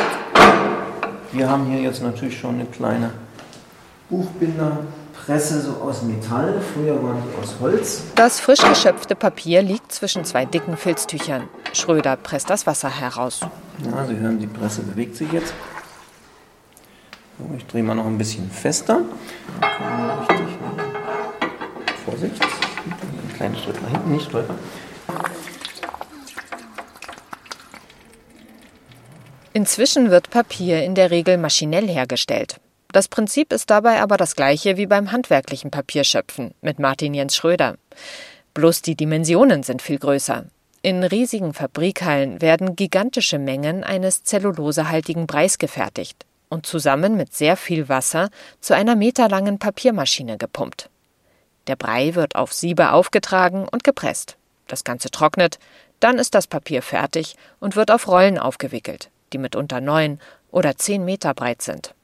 Wir 1.32 1.48
haben 1.48 1.70
hier 1.70 1.80
jetzt 1.80 2.02
natürlich 2.02 2.38
schon 2.38 2.56
eine 2.56 2.66
kleine 2.66 3.12
Buchbinderpresse 5.30 5.60
so 5.60 5.72
aus 5.82 6.02
Metall. 6.02 6.60
Früher 6.74 7.00
waren 7.02 7.22
die 7.22 7.42
aus 7.42 7.54
Holz. 7.60 8.02
Das 8.16 8.40
frisch 8.40 8.60
geschöpfte 8.60 9.14
Papier 9.14 9.62
liegt 9.62 9.92
zwischen 9.92 10.24
zwei 10.24 10.44
dicken 10.44 10.76
Filztüchern. 10.76 11.48
Schröder 11.72 12.16
presst 12.16 12.50
das 12.50 12.66
Wasser 12.66 12.90
heraus. 12.90 13.40
Ja, 13.84 14.04
Sie 14.06 14.16
hören, 14.16 14.40
die 14.40 14.48
Presse 14.48 14.82
bewegt 14.82 15.16
sich 15.16 15.30
jetzt. 15.30 15.54
So, 17.38 17.54
ich 17.56 17.64
drehe 17.66 17.82
mal 17.82 17.94
noch 17.94 18.06
ein 18.06 18.18
bisschen 18.18 18.50
fester. 18.50 19.02
Richtig, 20.28 20.46
Vorsicht. 22.04 22.42
Ein 22.42 23.36
kleines 23.36 23.60
Schritt 23.60 23.80
nach 23.82 23.90
hinten, 23.90 24.12
nicht 24.12 24.24
stolpern. 24.26 24.56
Inzwischen 29.52 30.10
wird 30.10 30.30
Papier 30.30 30.84
in 30.84 30.94
der 30.94 31.10
Regel 31.10 31.36
maschinell 31.38 31.88
hergestellt. 31.88 32.60
Das 32.92 33.06
Prinzip 33.06 33.52
ist 33.52 33.70
dabei 33.70 34.00
aber 34.00 34.16
das 34.16 34.34
gleiche 34.34 34.76
wie 34.76 34.86
beim 34.86 35.12
handwerklichen 35.12 35.70
Papierschöpfen 35.70 36.54
mit 36.60 36.78
Martin 36.80 37.14
Jens 37.14 37.36
Schröder. 37.36 37.76
Bloß 38.54 38.82
die 38.82 38.96
Dimensionen 38.96 39.62
sind 39.62 39.80
viel 39.80 39.98
größer. 39.98 40.46
In 40.82 41.04
riesigen 41.04 41.54
Fabrikhallen 41.54 42.40
werden 42.40 42.74
gigantische 42.74 43.38
Mengen 43.38 43.84
eines 43.84 44.24
zellulosehaltigen 44.24 45.26
Breis 45.26 45.58
gefertigt 45.58 46.24
und 46.48 46.66
zusammen 46.66 47.16
mit 47.16 47.32
sehr 47.34 47.56
viel 47.56 47.88
Wasser 47.88 48.30
zu 48.60 48.74
einer 48.74 48.96
meterlangen 48.96 49.58
Papiermaschine 49.58 50.36
gepumpt. 50.36 50.90
Der 51.68 51.76
Brei 51.76 52.14
wird 52.16 52.34
auf 52.34 52.52
Siebe 52.52 52.90
aufgetragen 52.92 53.68
und 53.70 53.84
gepresst. 53.84 54.36
Das 54.66 54.82
Ganze 54.82 55.10
trocknet, 55.10 55.58
dann 56.00 56.18
ist 56.18 56.34
das 56.34 56.46
Papier 56.46 56.82
fertig 56.82 57.36
und 57.60 57.76
wird 57.76 57.90
auf 57.90 58.08
Rollen 58.08 58.38
aufgewickelt, 58.38 59.10
die 59.32 59.38
mitunter 59.38 59.80
neun 59.80 60.18
oder 60.50 60.76
zehn 60.76 61.04
Meter 61.04 61.34
breit 61.34 61.62
sind. 61.62 61.94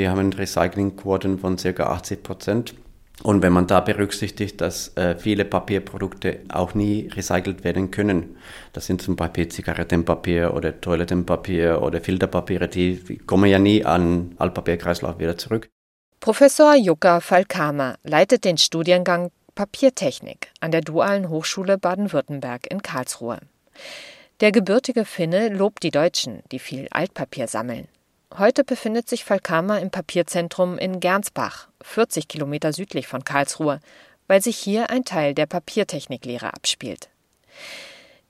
Wir 0.00 0.12
haben 0.12 0.32
Recyclingquoten 0.32 1.38
von 1.38 1.56
ca. 1.56 1.82
80 1.82 2.22
Prozent. 2.22 2.74
Und 3.22 3.42
wenn 3.42 3.52
man 3.52 3.66
da 3.66 3.80
berücksichtigt, 3.80 4.62
dass 4.62 4.96
äh, 4.96 5.14
viele 5.14 5.44
Papierprodukte 5.44 6.40
auch 6.48 6.72
nie 6.72 7.10
recycelt 7.14 7.64
werden 7.64 7.90
können, 7.90 8.38
das 8.72 8.86
sind 8.86 9.02
zum 9.02 9.14
Beispiel 9.14 9.48
Zigarettenpapier 9.48 10.54
oder 10.54 10.80
Toilettenpapier 10.80 11.82
oder 11.82 12.00
Filterpapiere, 12.00 12.68
die 12.68 13.18
kommen 13.26 13.50
ja 13.50 13.58
nie 13.58 13.84
an 13.84 14.34
Altpapierkreislauf 14.38 15.18
wieder 15.18 15.36
zurück. 15.36 15.68
Professor 16.20 16.74
Jukka 16.74 17.20
Falkama 17.20 17.96
leitet 18.02 18.46
den 18.46 18.56
Studiengang 18.56 19.30
Papiertechnik 19.54 20.48
an 20.60 20.70
der 20.70 20.80
Dualen 20.80 21.28
Hochschule 21.28 21.76
Baden-Württemberg 21.76 22.70
in 22.70 22.80
Karlsruhe. 22.80 23.40
Der 24.40 24.50
gebürtige 24.50 25.04
Finne 25.04 25.50
lobt 25.50 25.82
die 25.82 25.90
Deutschen, 25.90 26.42
die 26.52 26.58
viel 26.58 26.88
Altpapier 26.90 27.48
sammeln. 27.48 27.86
Heute 28.38 28.62
befindet 28.62 29.08
sich 29.08 29.24
Falkama 29.24 29.78
im 29.78 29.90
Papierzentrum 29.90 30.78
in 30.78 31.00
Gernsbach, 31.00 31.68
40 31.82 32.28
Kilometer 32.28 32.72
südlich 32.72 33.08
von 33.08 33.24
Karlsruhe, 33.24 33.80
weil 34.28 34.40
sich 34.40 34.56
hier 34.56 34.90
ein 34.90 35.04
Teil 35.04 35.34
der 35.34 35.46
Papiertechniklehre 35.46 36.54
abspielt. 36.54 37.08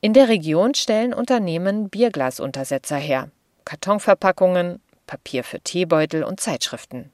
In 0.00 0.14
der 0.14 0.28
Region 0.28 0.74
stellen 0.74 1.12
Unternehmen 1.12 1.90
Bierglasuntersetzer 1.90 2.96
her, 2.96 3.30
Kartonverpackungen, 3.66 4.80
Papier 5.06 5.44
für 5.44 5.60
Teebeutel 5.60 6.24
und 6.24 6.40
Zeitschriften. 6.40 7.10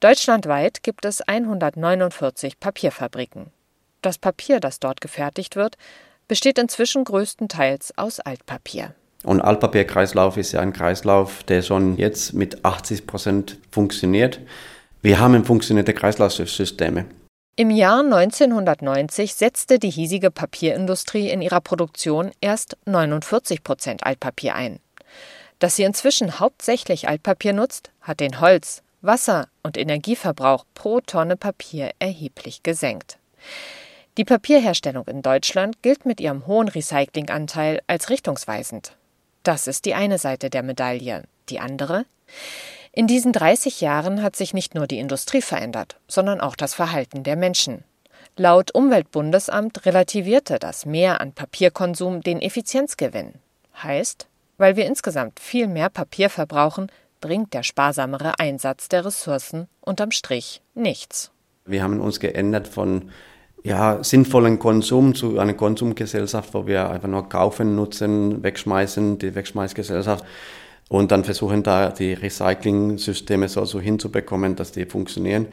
Deutschlandweit 0.00 0.82
gibt 0.82 1.04
es 1.04 1.20
149 1.20 2.58
Papierfabriken. 2.58 3.52
Das 4.00 4.16
Papier, 4.16 4.60
das 4.60 4.80
dort 4.80 5.02
gefertigt 5.02 5.56
wird, 5.56 5.76
besteht 6.26 6.58
inzwischen 6.58 7.04
größtenteils 7.04 7.98
aus 7.98 8.20
Altpapier. 8.20 8.94
Und 9.24 9.40
Altpapierkreislauf 9.40 10.36
ist 10.36 10.52
ja 10.52 10.60
ein 10.60 10.72
Kreislauf, 10.72 11.42
der 11.44 11.62
schon 11.62 11.96
jetzt 11.96 12.34
mit 12.34 12.64
80 12.64 13.06
Prozent 13.06 13.58
funktioniert. 13.70 14.40
Wir 15.02 15.18
haben 15.18 15.44
funktionierende 15.44 15.94
Kreislaufsysteme. 15.94 17.06
Im 17.56 17.70
Jahr 17.70 18.00
1990 18.00 19.34
setzte 19.34 19.78
die 19.78 19.90
hiesige 19.90 20.30
Papierindustrie 20.30 21.30
in 21.30 21.40
ihrer 21.40 21.60
Produktion 21.60 22.32
erst 22.40 22.76
49 22.84 23.62
Prozent 23.62 24.04
Altpapier 24.04 24.54
ein. 24.54 24.80
Dass 25.60 25.76
sie 25.76 25.84
inzwischen 25.84 26.40
hauptsächlich 26.40 27.08
Altpapier 27.08 27.52
nutzt, 27.52 27.90
hat 28.00 28.20
den 28.20 28.40
Holz-, 28.40 28.82
Wasser- 29.02 29.48
und 29.62 29.78
Energieverbrauch 29.78 30.64
pro 30.74 31.00
Tonne 31.00 31.36
Papier 31.36 31.90
erheblich 31.98 32.62
gesenkt. 32.62 33.18
Die 34.16 34.24
Papierherstellung 34.24 35.06
in 35.06 35.22
Deutschland 35.22 35.80
gilt 35.82 36.06
mit 36.06 36.20
ihrem 36.20 36.46
hohen 36.46 36.68
Recyclinganteil 36.68 37.80
als 37.86 38.10
richtungsweisend. 38.10 38.96
Das 39.44 39.66
ist 39.66 39.84
die 39.84 39.94
eine 39.94 40.18
Seite 40.18 40.48
der 40.48 40.62
Medaille. 40.62 41.24
Die 41.50 41.60
andere? 41.60 42.06
In 42.92 43.06
diesen 43.06 43.32
30 43.32 43.82
Jahren 43.82 44.22
hat 44.22 44.36
sich 44.36 44.54
nicht 44.54 44.74
nur 44.74 44.86
die 44.86 44.98
Industrie 44.98 45.42
verändert, 45.42 46.00
sondern 46.08 46.40
auch 46.40 46.56
das 46.56 46.74
Verhalten 46.74 47.24
der 47.24 47.36
Menschen. 47.36 47.84
Laut 48.36 48.74
Umweltbundesamt 48.74 49.84
relativierte 49.84 50.58
das 50.58 50.86
Mehr 50.86 51.20
an 51.20 51.32
Papierkonsum 51.32 52.22
den 52.22 52.40
Effizienzgewinn. 52.40 53.34
Heißt, 53.82 54.28
weil 54.56 54.76
wir 54.76 54.86
insgesamt 54.86 55.40
viel 55.40 55.66
mehr 55.66 55.90
Papier 55.90 56.30
verbrauchen, 56.30 56.90
bringt 57.20 57.52
der 57.52 57.64
sparsamere 57.64 58.38
Einsatz 58.38 58.88
der 58.88 59.04
Ressourcen 59.04 59.68
unterm 59.80 60.10
Strich 60.10 60.62
nichts. 60.74 61.32
Wir 61.66 61.82
haben 61.82 62.00
uns 62.00 62.18
geändert 62.18 62.66
von 62.66 63.10
ja, 63.64 64.04
sinnvollen 64.04 64.58
Konsum 64.58 65.14
zu 65.14 65.38
einer 65.38 65.54
Konsumgesellschaft, 65.54 66.52
wo 66.52 66.66
wir 66.66 66.90
einfach 66.90 67.08
nur 67.08 67.28
kaufen, 67.28 67.74
nutzen, 67.74 68.42
wegschmeißen, 68.42 69.18
die 69.18 69.34
Wegschmeißgesellschaft 69.34 70.24
und 70.88 71.10
dann 71.10 71.24
versuchen 71.24 71.62
da 71.62 71.90
die 71.90 72.12
Recycling-Systeme 72.12 73.48
so, 73.48 73.64
so 73.64 73.80
hinzubekommen, 73.80 74.54
dass 74.54 74.72
die 74.72 74.84
funktionieren. 74.84 75.48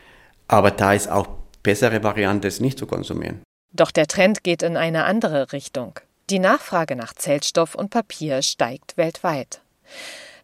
Aber 0.48 0.72
da 0.72 0.94
ist 0.94 1.10
auch 1.10 1.28
bessere 1.64 2.04
Variante, 2.04 2.48
es 2.48 2.60
nicht 2.60 2.78
zu 2.78 2.86
konsumieren. 2.86 3.42
Doch 3.72 3.92
der 3.92 4.08
Trend 4.08 4.44
geht 4.44 4.64
in 4.64 4.76
eine 4.76 5.06
andere 5.06 5.54
Richtung. 5.54 5.94
Die 6.30 6.40
Nachfrage 6.40 6.98
nach 6.98 7.14
Zellstoff 7.14 7.76
und 7.76 7.90
Papier 7.90 8.42
steigt 8.42 8.98
weltweit. 8.98 9.62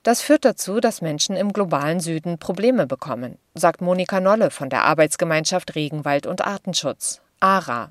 Das 0.04 0.22
führt 0.22 0.46
dazu, 0.46 0.80
dass 0.80 1.02
Menschen 1.02 1.36
im 1.36 1.52
globalen 1.52 2.00
Süden 2.00 2.38
Probleme 2.38 2.88
bekommen, 2.88 3.38
sagt 3.56 3.82
Monika 3.82 4.22
Nolle 4.22 4.52
von 4.52 4.70
der 4.70 4.86
Arbeitsgemeinschaft 4.86 5.76
Regenwald 5.76 6.28
und 6.28 6.46
Artenschutz, 6.46 7.22
ARA. 7.40 7.90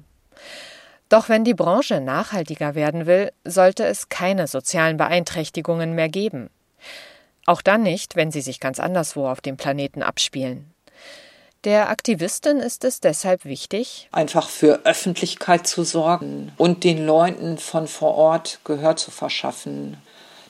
Doch 1.09 1.29
wenn 1.29 1.45
die 1.45 1.55
Branche 1.55 2.01
nachhaltiger 2.01 2.75
werden 2.75 3.07
will, 3.07 3.31
sollte 3.45 3.85
es 3.85 4.09
keine 4.09 4.47
sozialen 4.47 4.97
Beeinträchtigungen 4.97 5.95
mehr 5.95 6.09
geben. 6.09 6.51
Auch 7.47 7.63
dann 7.63 7.83
nicht, 7.83 8.17
wenn 8.17 8.33
sie 8.33 8.41
sich 8.41 8.59
ganz 8.59 8.81
anderswo 8.81 9.29
auf 9.29 9.41
dem 9.41 9.57
Planeten 9.57 10.03
abspielen. 10.03 10.73
Der 11.65 11.89
Aktivistin 11.91 12.59
ist 12.59 12.85
es 12.85 13.01
deshalb 13.01 13.45
wichtig, 13.45 14.09
einfach 14.13 14.49
für 14.49 14.85
Öffentlichkeit 14.85 15.67
zu 15.67 15.85
sorgen 15.85 16.53
und 16.57 16.85
den 16.85 17.05
Leuten 17.05 17.59
von 17.59 17.89
vor 17.89 18.15
Ort 18.15 18.61
Gehör 18.65 18.97
zu 18.97 19.11
verschaffen. 19.11 19.97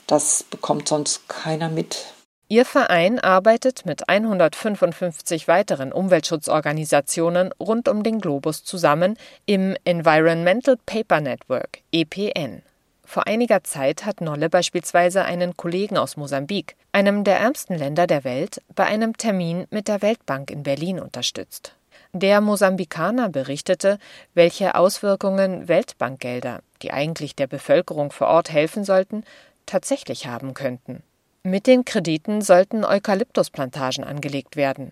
Das 0.05 0.43
bekommt 0.43 0.87
sonst 0.87 1.27
keiner 1.27 1.69
mit. 1.69 2.05
Ihr 2.49 2.63
Verein 2.63 3.19
arbeitet 3.19 3.85
mit 3.85 4.07
155 4.07 5.49
weiteren 5.49 5.91
Umweltschutzorganisationen 5.91 7.51
rund 7.59 7.89
um 7.89 8.03
den 8.03 8.21
Globus 8.21 8.63
zusammen 8.63 9.17
im 9.45 9.75
Environmental 9.83 10.77
Paper 10.85 11.19
Network 11.19 11.79
EPN. 11.91 12.61
Vor 13.03 13.27
einiger 13.27 13.65
Zeit 13.65 14.05
hat 14.05 14.21
Nolle 14.21 14.49
beispielsweise 14.49 15.25
einen 15.25 15.57
Kollegen 15.57 15.97
aus 15.97 16.15
Mosambik, 16.15 16.77
einem 16.93 17.25
der 17.25 17.37
ärmsten 17.37 17.77
Länder 17.77 18.07
der 18.07 18.23
Welt, 18.23 18.61
bei 18.73 18.85
einem 18.85 19.17
Termin 19.17 19.65
mit 19.69 19.89
der 19.89 20.01
Weltbank 20.01 20.49
in 20.49 20.63
Berlin 20.63 21.01
unterstützt. 21.01 21.75
Der 22.13 22.39
Mosambikaner 22.39 23.27
berichtete, 23.27 23.99
welche 24.33 24.75
Auswirkungen 24.75 25.67
Weltbankgelder, 25.67 26.61
die 26.81 26.93
eigentlich 26.93 27.35
der 27.35 27.47
Bevölkerung 27.47 28.13
vor 28.13 28.27
Ort 28.27 28.53
helfen 28.53 28.85
sollten, 28.85 29.25
tatsächlich 29.65 30.27
haben 30.27 30.53
könnten. 30.53 31.03
Mit 31.49 31.65
den 31.65 31.85
Krediten 31.85 32.41
sollten 32.41 32.83
Eukalyptusplantagen 32.83 34.03
angelegt 34.03 34.57
werden. 34.57 34.91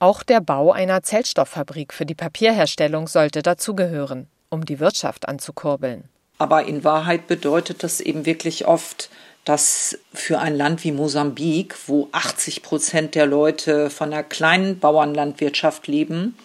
Auch 0.00 0.24
der 0.24 0.40
Bau 0.40 0.72
einer 0.72 1.04
Zellstofffabrik 1.04 1.94
für 1.94 2.04
die 2.04 2.16
Papierherstellung 2.16 3.06
sollte 3.06 3.42
dazugehören, 3.42 4.26
um 4.50 4.64
die 4.64 4.80
Wirtschaft 4.80 5.28
anzukurbeln. 5.28 6.08
Aber 6.36 6.64
in 6.64 6.82
Wahrheit 6.82 7.28
bedeutet 7.28 7.84
das 7.84 8.00
eben 8.00 8.26
wirklich 8.26 8.66
oft, 8.66 9.08
dass 9.44 9.96
für 10.12 10.40
ein 10.40 10.56
Land 10.56 10.82
wie 10.82 10.90
Mosambik, 10.90 11.76
wo 11.86 12.08
80 12.10 12.64
Prozent 12.64 13.14
der 13.14 13.26
Leute 13.26 13.88
von 13.88 14.12
einer 14.12 14.24
kleinen 14.24 14.80
Bauernlandwirtschaft 14.80 15.86
leben, 15.86 16.36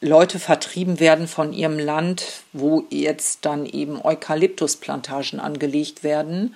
Leute 0.00 0.38
vertrieben 0.38 0.98
werden 0.98 1.28
von 1.28 1.52
ihrem 1.52 1.78
Land, 1.78 2.42
wo 2.54 2.84
jetzt 2.88 3.44
dann 3.44 3.66
eben 3.66 4.02
Eukalyptusplantagen 4.02 5.40
angelegt 5.40 6.04
werden. 6.04 6.54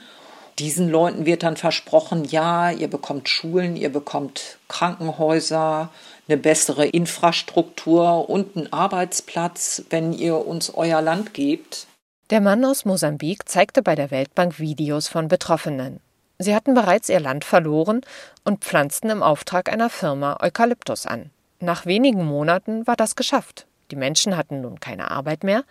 Diesen 0.58 0.88
Leuten 0.88 1.24
wird 1.24 1.44
dann 1.44 1.56
versprochen, 1.56 2.24
ja, 2.24 2.72
ihr 2.72 2.88
bekommt 2.88 3.28
Schulen, 3.28 3.76
ihr 3.76 3.92
bekommt 3.92 4.58
Krankenhäuser, 4.66 5.90
eine 6.26 6.36
bessere 6.36 6.86
Infrastruktur 6.86 8.28
und 8.28 8.56
einen 8.56 8.72
Arbeitsplatz, 8.72 9.84
wenn 9.90 10.12
ihr 10.12 10.46
uns 10.46 10.74
euer 10.74 11.00
Land 11.00 11.32
gebt. 11.32 11.86
Der 12.30 12.40
Mann 12.40 12.64
aus 12.64 12.84
Mosambik 12.84 13.48
zeigte 13.48 13.82
bei 13.82 13.94
der 13.94 14.10
Weltbank 14.10 14.58
Videos 14.58 15.06
von 15.06 15.28
Betroffenen. 15.28 16.00
Sie 16.40 16.54
hatten 16.54 16.74
bereits 16.74 17.08
ihr 17.08 17.20
Land 17.20 17.44
verloren 17.44 18.00
und 18.44 18.64
pflanzten 18.64 19.10
im 19.10 19.22
Auftrag 19.22 19.72
einer 19.72 19.90
Firma 19.90 20.38
Eukalyptus 20.42 21.06
an. 21.06 21.30
Nach 21.60 21.86
wenigen 21.86 22.24
Monaten 22.24 22.86
war 22.86 22.96
das 22.96 23.16
geschafft. 23.16 23.66
Die 23.90 23.96
Menschen 23.96 24.36
hatten 24.36 24.60
nun 24.60 24.80
keine 24.80 25.10
Arbeit 25.10 25.44
mehr, 25.44 25.62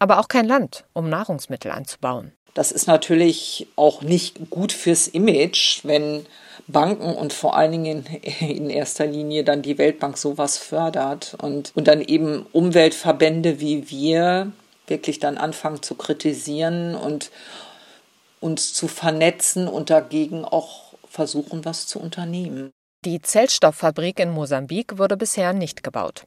aber 0.00 0.18
auch 0.18 0.28
kein 0.28 0.46
Land, 0.46 0.84
um 0.92 1.08
Nahrungsmittel 1.08 1.70
anzubauen. 1.70 2.32
Das 2.54 2.70
ist 2.70 2.86
natürlich 2.86 3.66
auch 3.76 4.02
nicht 4.02 4.50
gut 4.50 4.72
fürs 4.72 5.08
Image, 5.08 5.80
wenn 5.84 6.26
Banken 6.66 7.14
und 7.14 7.32
vor 7.32 7.56
allen 7.56 7.72
Dingen 7.72 8.06
in 8.40 8.70
erster 8.70 9.06
Linie 9.06 9.44
dann 9.44 9.62
die 9.62 9.78
Weltbank 9.78 10.18
sowas 10.18 10.58
fördert 10.58 11.36
und, 11.40 11.72
und 11.74 11.88
dann 11.88 12.00
eben 12.00 12.46
Umweltverbände 12.52 13.60
wie 13.60 13.90
wir 13.90 14.52
wirklich 14.86 15.18
dann 15.18 15.38
anfangen 15.38 15.82
zu 15.82 15.94
kritisieren 15.94 16.94
und 16.94 17.30
uns 18.40 18.74
zu 18.74 18.88
vernetzen 18.88 19.68
und 19.68 19.90
dagegen 19.90 20.44
auch 20.44 20.94
versuchen, 21.08 21.64
was 21.64 21.86
zu 21.86 22.00
unternehmen. 22.00 22.72
Die 23.04 23.20
Zellstofffabrik 23.20 24.20
in 24.20 24.30
Mosambik 24.30 24.96
wurde 24.96 25.16
bisher 25.16 25.52
nicht 25.52 25.82
gebaut. 25.82 26.24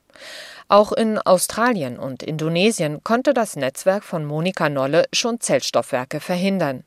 Auch 0.68 0.92
in 0.92 1.18
Australien 1.18 1.98
und 1.98 2.22
Indonesien 2.22 3.02
konnte 3.02 3.34
das 3.34 3.56
Netzwerk 3.56 4.04
von 4.04 4.26
Monika 4.26 4.68
Nolle 4.68 5.06
schon 5.14 5.40
Zellstoffwerke 5.40 6.20
verhindern. 6.20 6.84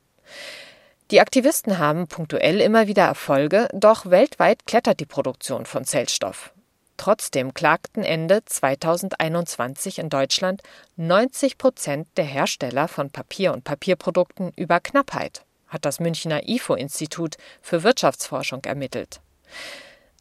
Die 1.09 1.21
Aktivisten 1.21 1.79
haben 1.79 2.07
punktuell 2.07 2.61
immer 2.61 2.85
wieder 2.85 3.05
Erfolge, 3.05 3.67
doch 3.73 4.05
weltweit 4.11 4.67
klettert 4.67 4.99
die 4.99 5.07
Produktion 5.07 5.65
von 5.65 5.85
Zellstoff. 5.85 6.53
Trotzdem 6.97 7.55
klagten 7.55 8.03
Ende 8.03 8.45
2021 8.45 9.97
in 9.97 10.09
Deutschland 10.09 10.61
90 10.97 11.57
Prozent 11.57 12.07
der 12.15 12.25
Hersteller 12.25 12.87
von 12.87 13.09
Papier 13.09 13.53
und 13.53 13.63
Papierprodukten 13.63 14.51
über 14.55 14.79
Knappheit, 14.79 15.45
hat 15.67 15.85
das 15.85 15.99
Münchner 15.99 16.47
IFO-Institut 16.47 17.37
für 17.59 17.81
Wirtschaftsforschung 17.81 18.63
ermittelt. 18.65 19.19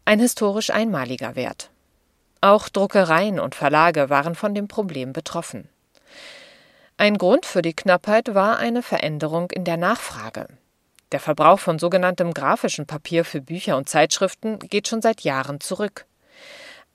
Ein 0.05 0.21
historisch 0.21 0.71
einmaliger 0.71 1.37
Wert. 1.37 1.71
Auch 2.41 2.69
Druckereien 2.69 3.41
und 3.41 3.55
Verlage 3.55 4.11
waren 4.11 4.35
von 4.35 4.55
dem 4.55 4.69
Problem 4.69 5.13
betroffen. 5.13 5.69
Ein 6.97 7.19
Grund 7.19 7.47
für 7.47 7.63
die 7.63 7.75
Knappheit 7.75 8.35
war 8.35 8.59
eine 8.59 8.83
Veränderung 8.83 9.51
in 9.51 9.65
der 9.65 9.77
Nachfrage. 9.77 10.49
Der 11.13 11.21
Verbrauch 11.21 11.59
von 11.59 11.79
sogenanntem 11.79 12.35
grafischem 12.35 12.87
Papier 12.87 13.25
für 13.25 13.41
Bücher 13.41 13.77
und 13.77 13.89
Zeitschriften 13.89 14.59
geht 14.59 14.89
schon 14.89 15.01
seit 15.01 15.23
Jahren 15.23 15.61
zurück. 15.61 16.07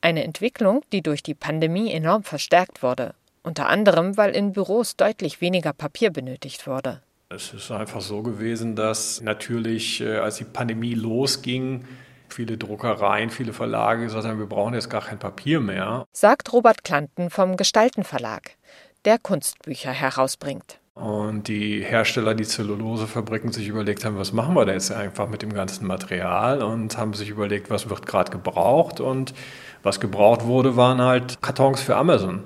Eine 0.02 0.24
Entwicklung, 0.24 0.82
die 0.92 1.02
durch 1.02 1.24
die 1.24 1.34
Pandemie 1.34 1.92
enorm 1.92 2.24
verstärkt 2.24 2.84
wurde, 2.84 3.16
unter 3.42 3.70
anderem, 3.70 4.18
weil 4.18 4.36
in 4.36 4.54
Büros 4.54 4.96
deutlich 4.98 5.40
weniger 5.42 5.74
Papier 5.74 6.12
benötigt 6.12 6.68
wurde. 6.68 7.02
Es 7.30 7.54
ist 7.54 7.72
einfach 7.72 8.02
so 8.02 8.22
gewesen, 8.22 8.76
dass 8.76 9.22
natürlich, 9.22 10.02
äh, 10.02 10.18
als 10.18 10.36
die 10.36 10.44
Pandemie 10.44 10.94
losging, 10.94 11.86
viele 12.34 12.58
Druckereien, 12.58 13.30
viele 13.30 13.54
Verlage 13.54 14.04
gesagt 14.04 14.26
haben, 14.26 14.40
wir 14.40 14.48
brauchen 14.48 14.74
jetzt 14.74 14.90
gar 14.90 15.02
kein 15.02 15.20
Papier 15.20 15.60
mehr. 15.60 16.06
Sagt 16.12 16.52
Robert 16.52 16.84
Klanten 16.84 17.30
vom 17.30 17.56
Gestalten 17.56 18.04
Verlag, 18.04 18.58
der 19.06 19.20
Kunstbücher 19.20 19.92
herausbringt. 19.92 20.80
Und 20.96 21.48
die 21.48 21.84
Hersteller, 21.84 22.36
die 22.36 22.44
Zellulosefabriken 22.44 23.52
sich 23.52 23.68
überlegt 23.68 24.06
haben, 24.06 24.18
was 24.18 24.32
machen 24.32 24.54
wir 24.56 24.66
da 24.66 24.74
jetzt 24.74 24.92
einfach 24.92 25.28
mit 25.28 25.42
dem 25.42 25.52
ganzen 25.52 25.88
Material 25.88 26.62
und 26.62 26.98
haben 26.98 27.14
sich 27.14 27.30
überlegt, 27.30 27.72
was 27.72 27.90
wird 27.90 28.06
gerade 28.06 28.32
gebraucht 28.32 29.00
und 29.00 29.34
was 29.82 30.00
gebraucht 30.00 30.46
wurde, 30.46 30.76
waren 30.76 31.02
halt 31.02 31.42
Kartons 31.42 31.82
für 31.82 31.96
Amazon. 31.96 32.44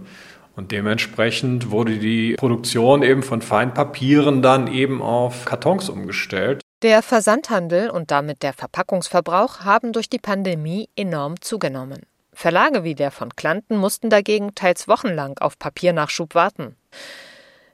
Und 0.56 0.71
dementsprechend 0.71 1.71
wurde 1.71 2.00
die 2.00 2.36
Produktion 2.36 3.04
eben 3.04 3.21
von 3.21 3.41
Feinpapieren 3.41 4.41
dann 4.41 4.67
eben 4.67 5.02
auf 5.02 5.45
Kartons 5.45 5.89
umgestellt. 5.89 6.62
Der 6.84 7.02
Versandhandel 7.02 7.90
und 7.90 8.12
damit 8.12 8.44
der 8.44 8.54
Verpackungsverbrauch 8.54 9.62
haben 9.62 9.94
durch 9.94 10.10
die 10.10 10.20
Pandemie 10.20 10.90
enorm 10.96 11.42
zugenommen. 11.42 12.06
Verlage 12.34 12.84
wie 12.84 12.94
der 12.94 13.10
von 13.10 13.36
Klanten 13.36 13.78
mussten 13.78 14.12
dagegen 14.12 14.54
teils 14.54 14.88
wochenlang 14.88 15.40
auf 15.40 15.58
Papiernachschub 15.58 16.36
warten. 16.36 16.76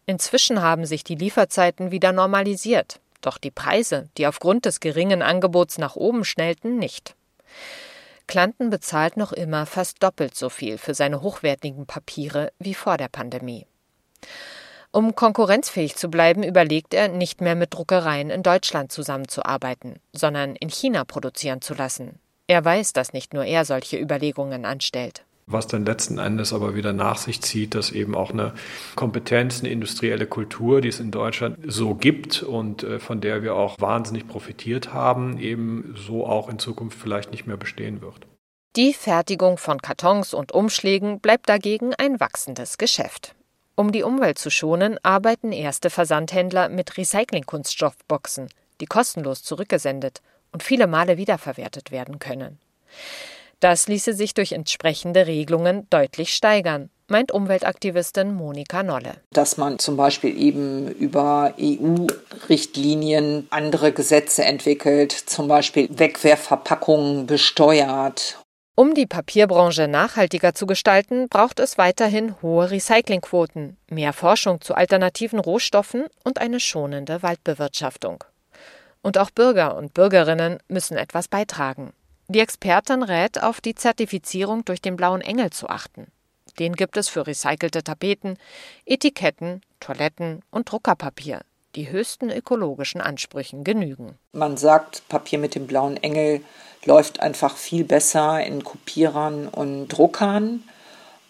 Inzwischen 0.06 0.62
haben 0.62 0.86
sich 0.86 1.04
die 1.04 1.16
Lieferzeiten 1.16 1.92
wieder 1.92 2.13
normalisiert, 2.13 3.02
doch 3.20 3.38
die 3.38 3.52
Preise, 3.52 4.08
die 4.18 4.26
aufgrund 4.26 4.63
des 4.63 4.80
geringen 4.80 5.22
Angebots 5.22 5.78
nach 5.78 5.98
oben 5.98 6.24
schnellten, 6.24 6.78
nicht. 6.78 7.13
Klanten 8.28 8.70
bezahlt 8.70 9.18
noch 9.18 9.34
immer 9.34 9.66
fast 9.66 10.02
doppelt 10.02 10.34
so 10.34 10.48
viel 10.48 10.78
für 10.78 10.94
seine 10.94 11.22
hochwertigen 11.22 11.88
Papiere 11.88 12.54
wie 12.58 12.74
vor 12.74 12.96
der 12.96 13.10
Pandemie. 13.10 13.68
Um 14.95 15.15
konkurrenzfähig 15.15 15.95
zu 15.95 16.08
bleiben, 16.10 16.43
überlegt 16.43 16.93
er, 16.93 17.08
nicht 17.08 17.41
mehr 17.41 17.56
mit 17.56 17.73
Druckereien 17.73 18.29
in 18.29 18.43
Deutschland 18.43 18.91
zusammenzuarbeiten, 18.91 19.95
sondern 20.13 20.56
in 20.56 20.69
China 20.69 21.03
produzieren 21.03 21.62
zu 21.62 21.73
lassen. 21.73 22.19
Er 22.45 22.63
weiß, 22.63 22.93
dass 22.93 23.12
nicht 23.12 23.34
nur 23.34 23.43
er 23.43 23.65
solche 23.65 23.97
Überlegungen 23.97 24.65
anstellt. 24.65 25.25
Was 25.47 25.65
dann 25.65 25.84
letzten 25.84 26.19
Endes 26.19 26.53
aber 26.53 26.75
wieder 26.75 26.93
nach 26.93 27.17
sich 27.17 27.41
zieht, 27.41 27.73
dass 27.73 27.91
eben 27.91 28.13
auch 28.13 28.29
eine 28.29 28.53
Kompetenz, 28.95 29.62
eine 29.62 29.69
industrielle 29.69 30.27
Kultur, 30.27 30.79
die 30.79 30.89
es 30.89 30.99
in 30.99 31.10
Deutschland 31.10 31.58
so 31.67 31.95
gibt 31.95 32.43
und 32.43 32.84
äh, 32.84 32.99
von 32.99 33.19
der 33.19 33.41
wir 33.41 33.56
auch 33.56 33.82
wahnsinnig 33.82 34.27
profitiert 34.27 34.93
haben, 34.93 35.39
eben 35.39 35.95
so 35.97 36.27
auch 36.27 36.49
in 36.49 36.60
Zukunft 36.60 36.99
vielleicht 36.99 37.32
nicht 37.32 37.47
mehr 37.47 37.58
bestehen 37.58 38.01
wird. 38.01 38.27
Die 38.75 38.93
Fertigung 38.93 39.58
von 39.58 39.82
Kartons 39.82 40.36
und 40.36 40.51
Umschlägen 40.51 41.19
bleibt 41.19 41.49
dagegen 41.49 41.95
ein 41.95 42.19
wachsendes 42.19 42.77
Geschäft. 42.77 43.36
Um 43.76 43.92
die 43.92 44.04
Umwelt 44.04 44.38
zu 44.38 44.52
schonen, 44.52 45.00
arbeiten 45.02 45.52
erste 45.52 45.90
Versandhändler 45.90 46.70
mit 46.70 46.96
Recycling-Kunststoffboxen, 46.96 48.50
die 48.80 48.86
kostenlos 48.86 49.42
zurückgesendet 49.42 50.22
und 50.52 50.62
viele 50.62 50.86
Male 50.86 51.18
wiederverwertet 51.18 51.90
werden 51.92 52.20
können. 52.20 52.60
Das 53.60 53.88
ließe 53.88 54.14
sich 54.14 54.36
durch 54.36 54.52
entsprechende 54.52 55.26
Regelungen 55.26 55.88
deutlich 55.90 56.36
steigern, 56.36 56.90
meint 57.08 57.32
Umweltaktivistin 57.32 58.34
Monika 58.34 58.84
Nolle. 58.84 59.16
Dass 59.32 59.58
man 59.58 59.80
zum 59.80 59.98
Beispiel 59.98 60.38
eben 60.40 60.92
über 60.92 61.56
EU-Richtlinien 61.60 63.48
andere 63.50 63.92
Gesetze 63.92 64.44
entwickelt, 64.44 65.12
zum 65.12 65.48
Beispiel 65.48 65.88
Wegwerfverpackungen 65.98 67.26
besteuert. 67.26 68.42
Um 68.76 68.96
die 68.96 69.06
Papierbranche 69.06 69.88
nachhaltiger 69.88 70.56
zu 70.56 70.66
gestalten, 70.66 71.30
braucht 71.30 71.60
es 71.60 71.78
weiterhin 71.78 72.42
hohe 72.42 72.72
Recyclingquoten, 72.72 73.78
mehr 73.88 74.14
Forschung 74.14 74.62
zu 74.62 74.74
alternativen 74.74 75.38
Rohstoffen 75.38 76.06
und 76.24 76.42
eine 76.42 76.60
schonende 76.60 77.22
Waldbewirtschaftung. 77.22 78.24
Und 79.04 79.20
auch 79.20 79.30
Bürger 79.30 79.76
und 79.76 79.94
Bürgerinnen 79.94 80.58
müssen 80.70 80.98
etwas 80.98 81.28
beitragen. 81.28 81.94
Die 82.30 82.40
Expertin 82.40 83.04
rät, 83.04 83.44
auf 83.44 83.62
die 83.62 83.76
Zertifizierung 83.76 84.66
durch 84.66 84.82
den 84.82 84.96
Blauen 84.96 85.22
Engel 85.22 85.52
zu 85.52 85.70
achten. 85.70 86.08
Den 86.58 86.74
gibt 86.74 86.98
es 86.98 87.10
für 87.10 87.28
recycelte 87.28 87.84
Tapeten, 87.84 88.40
Etiketten, 88.86 89.62
Toiletten 89.82 90.42
und 90.50 90.72
Druckerpapier, 90.72 91.42
die 91.76 91.92
höchsten 91.92 92.32
ökologischen 92.32 93.02
Ansprüchen 93.02 93.64
genügen. 93.64 94.18
Man 94.32 94.58
sagt, 94.58 95.08
Papier 95.10 95.38
mit 95.38 95.54
dem 95.54 95.68
blauen 95.68 95.98
Engel 95.98 96.42
läuft 96.86 97.19
einfach 97.22 97.58
viel 97.58 97.84
besser 97.84 98.43
in 98.46 98.63
Kopierern 98.63 99.48
und 99.48 99.88
Druckern, 99.88 100.63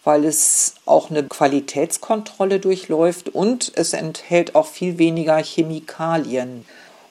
weil 0.04 0.24
es 0.24 0.74
auch 0.86 1.10
eine 1.10 1.22
Qualitätskontrolle 1.22 2.60
durchläuft 2.60 3.30
und 3.30 3.72
es 3.74 3.92
enthält 3.92 4.54
auch 4.54 4.66
viel 4.66 4.98
weniger 4.98 5.42
Chemikalien. 5.42 6.66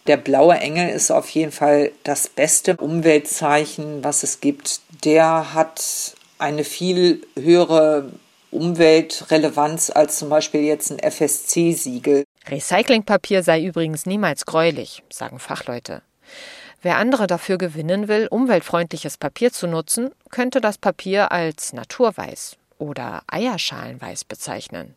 Der 0.08 0.18
blaue 0.18 0.56
Engel 0.56 0.90
ist 0.90 1.12
auf 1.12 1.30
jeden 1.30 1.52
Fall 1.52 1.92
das 2.04 2.28
beste 2.28 2.76
Umweltzeichen, 2.78 4.04
was 4.04 4.24
es 4.24 4.42
gibt. 4.42 4.82
Der 5.06 5.54
hat 5.54 6.16
eine 6.38 6.66
viel 6.66 7.26
höhere 7.40 8.12
Umweltrelevanz 8.52 9.90
als 9.90 10.18
zum 10.18 10.30
Beispiel 10.30 10.62
jetzt 10.62 10.92
ein 10.92 11.00
FSC-Siegel. 11.00 12.26
Recyclingpapier 12.48 13.44
sei 13.44 13.64
übrigens 13.64 14.06
niemals 14.06 14.46
gräulich, 14.46 15.04
sagen 15.10 15.40
Fachleute. 15.40 16.02
Wer 16.84 16.98
andere 16.98 17.28
dafür 17.28 17.58
gewinnen 17.58 18.10
will, 18.10 18.28
umweltfreundliches 18.30 19.18
Papier 19.18 19.52
zu 19.54 19.68
nutzen, 19.68 20.12
könnte 20.30 20.60
das 20.60 20.78
Papier 20.78 21.32
als 21.32 21.72
Naturweiß 21.72 22.58
oder 22.78 23.24
Eierschalenweiß 23.28 24.26
bezeichnen. 24.26 24.96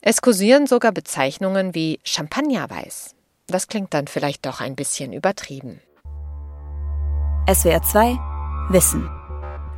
Es 0.00 0.22
kursieren 0.22 0.66
sogar 0.66 0.92
Bezeichnungen 0.92 1.74
wie 1.74 2.00
Champagnerweiß, 2.04 3.14
das 3.46 3.68
klingt 3.68 3.92
dann 3.92 4.06
vielleicht 4.06 4.46
doch 4.46 4.60
ein 4.62 4.74
bisschen 4.74 5.12
übertrieben. 5.12 5.80
SWR 7.52 7.82
2 7.82 8.18
Wissen. 8.70 9.10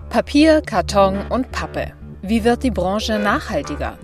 Papier, 0.08 0.60
Karton 0.60 1.26
und 1.28 1.50
Pappe. 1.50 1.94
Wie 2.20 2.44
wird 2.44 2.62
die 2.62 2.70
Branche 2.70 3.18
nachhaltiger? 3.18 3.98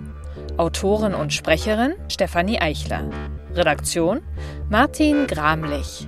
Autorin 0.57 1.13
und 1.13 1.31
Sprecherin 1.31 1.93
Stefanie 2.09 2.59
Eichler. 2.59 3.09
Redaktion 3.53 4.21
Martin 4.69 5.27
Gramlich. 5.27 6.07